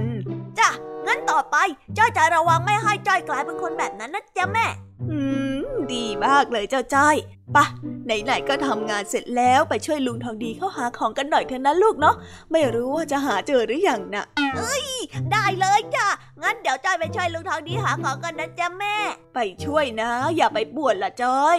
[0.60, 0.70] จ้ะ
[1.08, 1.56] งั้นต่อไป
[1.98, 4.68] จ้อยจะระวังไม่ให้จ้อยกลายเป็นคนแบบนั้นนะจ๊ะแม่
[5.10, 5.18] อื
[5.66, 7.16] ม ดีมากเลยเจ้าจ้อย
[7.56, 7.66] ปะ
[8.06, 12.16] ไหนๆก็ทำงานเสร็จแล้วไปช่วยลุงทองดีเข้าหาของกันหน่อยเถอะนะลูกเนาะ
[12.52, 14.26] ไม่รู้ว่าจะหาเจอหรืออยังนะ
[14.58, 14.86] เอ้ย
[15.32, 16.08] ได้เลยจ้ะ
[16.42, 18.96] งั้นเดี๋ยวจ้อยไปช่วยลุงทองดีหาของกันนะจ๊ะแม่
[19.36, 21.58] ไปช่วยนะ อย่าไปปวนละจ้อย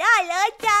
[0.00, 0.80] ได้เลยจ้า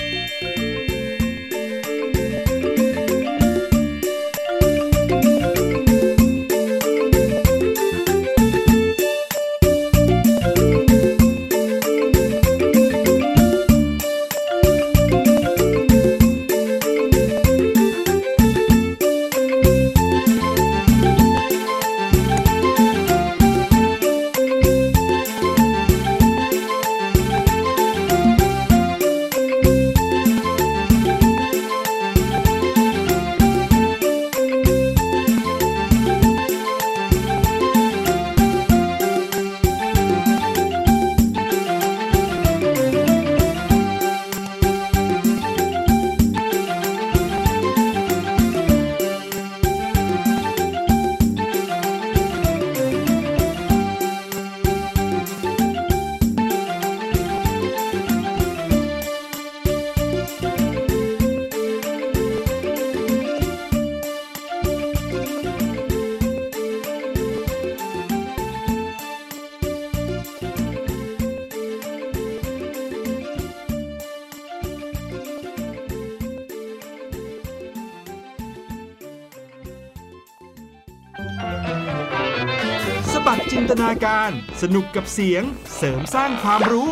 [83.71, 84.31] ตนาการ
[84.61, 85.43] สนุกกับเสียง
[85.77, 86.89] เสริมสร้างความรู้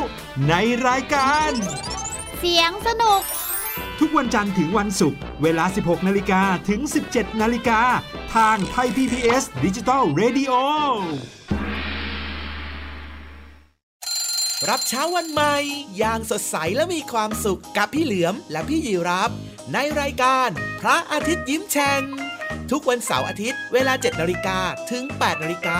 [0.49, 0.53] ใน
[0.87, 1.51] รายการ
[2.39, 3.21] เสียงสนุก
[3.99, 6.81] ทุกวันจันทร์ถึงวันศุกร์เวลา 16 นาฬิกาถึง
[7.11, 7.81] 17 นาฬิกา
[8.35, 10.53] ทางไทย PPS ดิจิตอล Radio
[14.69, 15.55] รับเช้าวันใหม่
[15.97, 19.31] อย่างสดใสและมีความสุขกับพี่เหลือมและพี่ยีรับ
[19.73, 20.49] ในรายการ
[20.81, 22.01] พระอาทิตย์ยิ้มแฉ่ง
[22.71, 24.57] ทุกวันเสาร์อาทิตย์เวลา 7 นาฬิกา
[24.91, 25.79] ถึง 8 นาฬิกา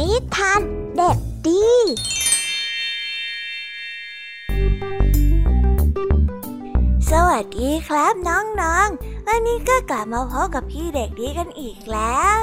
[0.00, 0.60] นิทาน
[0.96, 1.68] เด็กดี
[7.10, 12.40] สวัสดีครับน้องๆ วันนี้ก็กลับมาพบกับพี่เด็กดีกันอีกแล้ว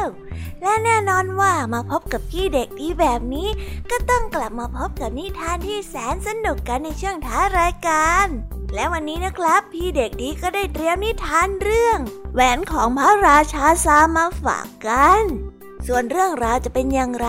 [0.61, 3.49] และแน่นอนว่ามาพบกับพี่เด็กดีแบบนี้
[3.89, 8.27] ก็ต้องกลับมาพบกับนิทานที่แสนสนุกกันในช่วงท้ายรายการ
[8.73, 11.97] และวันนี้นะครับ พี่เด็กดีก็ได้เตรียมนิทานเรื่อง
[12.33, 15.25] แหวนของพระราชาซามาฝากกัน
[15.87, 17.27] ส่วนเรื่องราวจะเป็นอย่างไร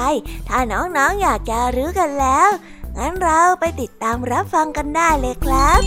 [0.49, 2.51] ถ้าน้องๆออยากจะรู้กันแล้ว
[2.97, 5.81] งั้นเราไปติดตามรับฟังกันได้เลยครับ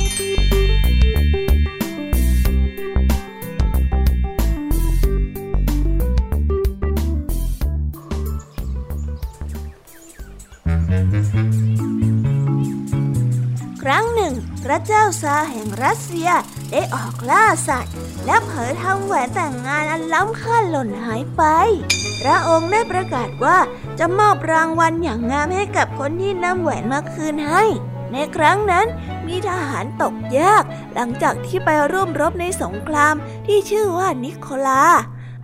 [13.82, 16.30] ครั้งหนึ่ง พระเจ้าซาแห่งรัสเซีย
[16.72, 17.94] ได้ออกล่าสัตว์
[18.26, 21.44] และเผยทำแหวนแต่งงานอันล้ำค่าหล่นหายไป
[22.22, 23.58] พระองค์ได้ประกาศว่า
[24.00, 27.64] จะมอบรางวัลอย่างงามให้กับคนที่นำแหวนมาคืนให้
[28.12, 28.88] ในครั้งนั้น
[29.28, 30.64] มีทหารตกยาก
[30.94, 33.16] หลังจากที่ไปร่วมรบในสงคราม
[33.48, 34.84] ที่ชื่อว่านิโคลา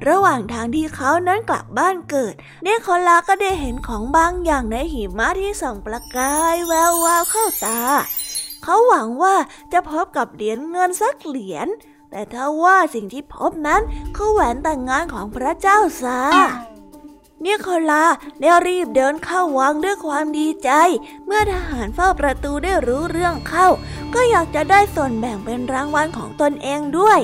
[0.07, 2.33] ระหว่างทางที่เขานั้นกลับบ้านเกิด
[2.65, 7.81] นิโคลาก็ได้เห็นของบางอย่างในหิมะที่ส่องประกายแวววาวเข้าตา
[8.63, 9.35] เขาหวังว่า
[9.73, 11.67] จะพบกับเหรียญเงินสักเหรียญ
[12.11, 13.81] แต่ถ้าว่าสิ่งที่พบนั้น
[14.15, 16.19] คือแหวนแต่งงานของพระเจ้าซา
[17.41, 18.03] เนี่ยคลา
[18.41, 20.69] ได้รีบเดินเข้าวังด้วยความดีใจ
[21.25, 23.67] เมื่อทหารเฝ้าประตูได้รู้เรื่องเข้า
[24.13, 27.19] ก็อยากจะได้ส่วนแบ่งเป็นรางวัลของตนเองด้วย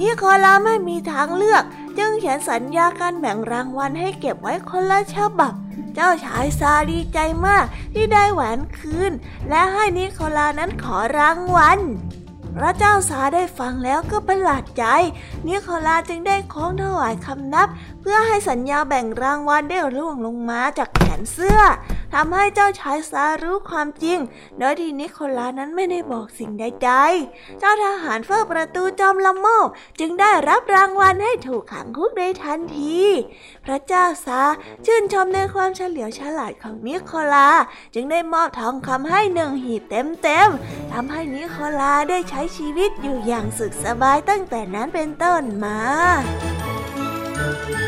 [0.00, 1.62] นิโคลาไม่มีทางเลือก
[1.98, 5.52] จึงเขียนสัญญาการแบ่งรางวัลให้เก็บไว้คนละฉบับ
[5.94, 7.64] เจ้าชายซาดีใจมาก
[7.94, 9.12] ที่ได้แหวนคืน
[9.48, 11.78] และให้นิโคลานั้นขอรางวัล
[12.56, 14.84] พระเจ้าสาได้ฟังแล้วก็ประหลาดใจ
[15.46, 17.68] นิโคลาจึงได้คล้องถวายคำนับ
[18.10, 21.60] พื่อให้สัญญาแบ่งรางวัลได้ร่วงลงมาจากแขนเสื้อ
[22.14, 24.18] ทำให้เจ้าชายซารู้ความจริง
[24.58, 29.68] โดยที่นิโคลานั้นไม่ได้บอกสิ่งใดๆ เจ้าทหารเฝ้าประตูจอมละโมบ
[30.00, 33.00] จึงได้รับรางวัลให้ถูกขังคุกในทันที
[33.64, 34.42] พระเจ้าซา
[34.86, 37.48] ชื่นชมในความเฉลียวฉลาดของนิโคลา
[37.94, 45.78] จึงได้มอบทองคำให้หนึ่งหีบเต็มๆทำให้นิโคลาได้ใช้ชีวิตอยู่อย่างสุขสบายตั้งแต่นั้นเป็นต้นมา
[47.86, 47.87] จ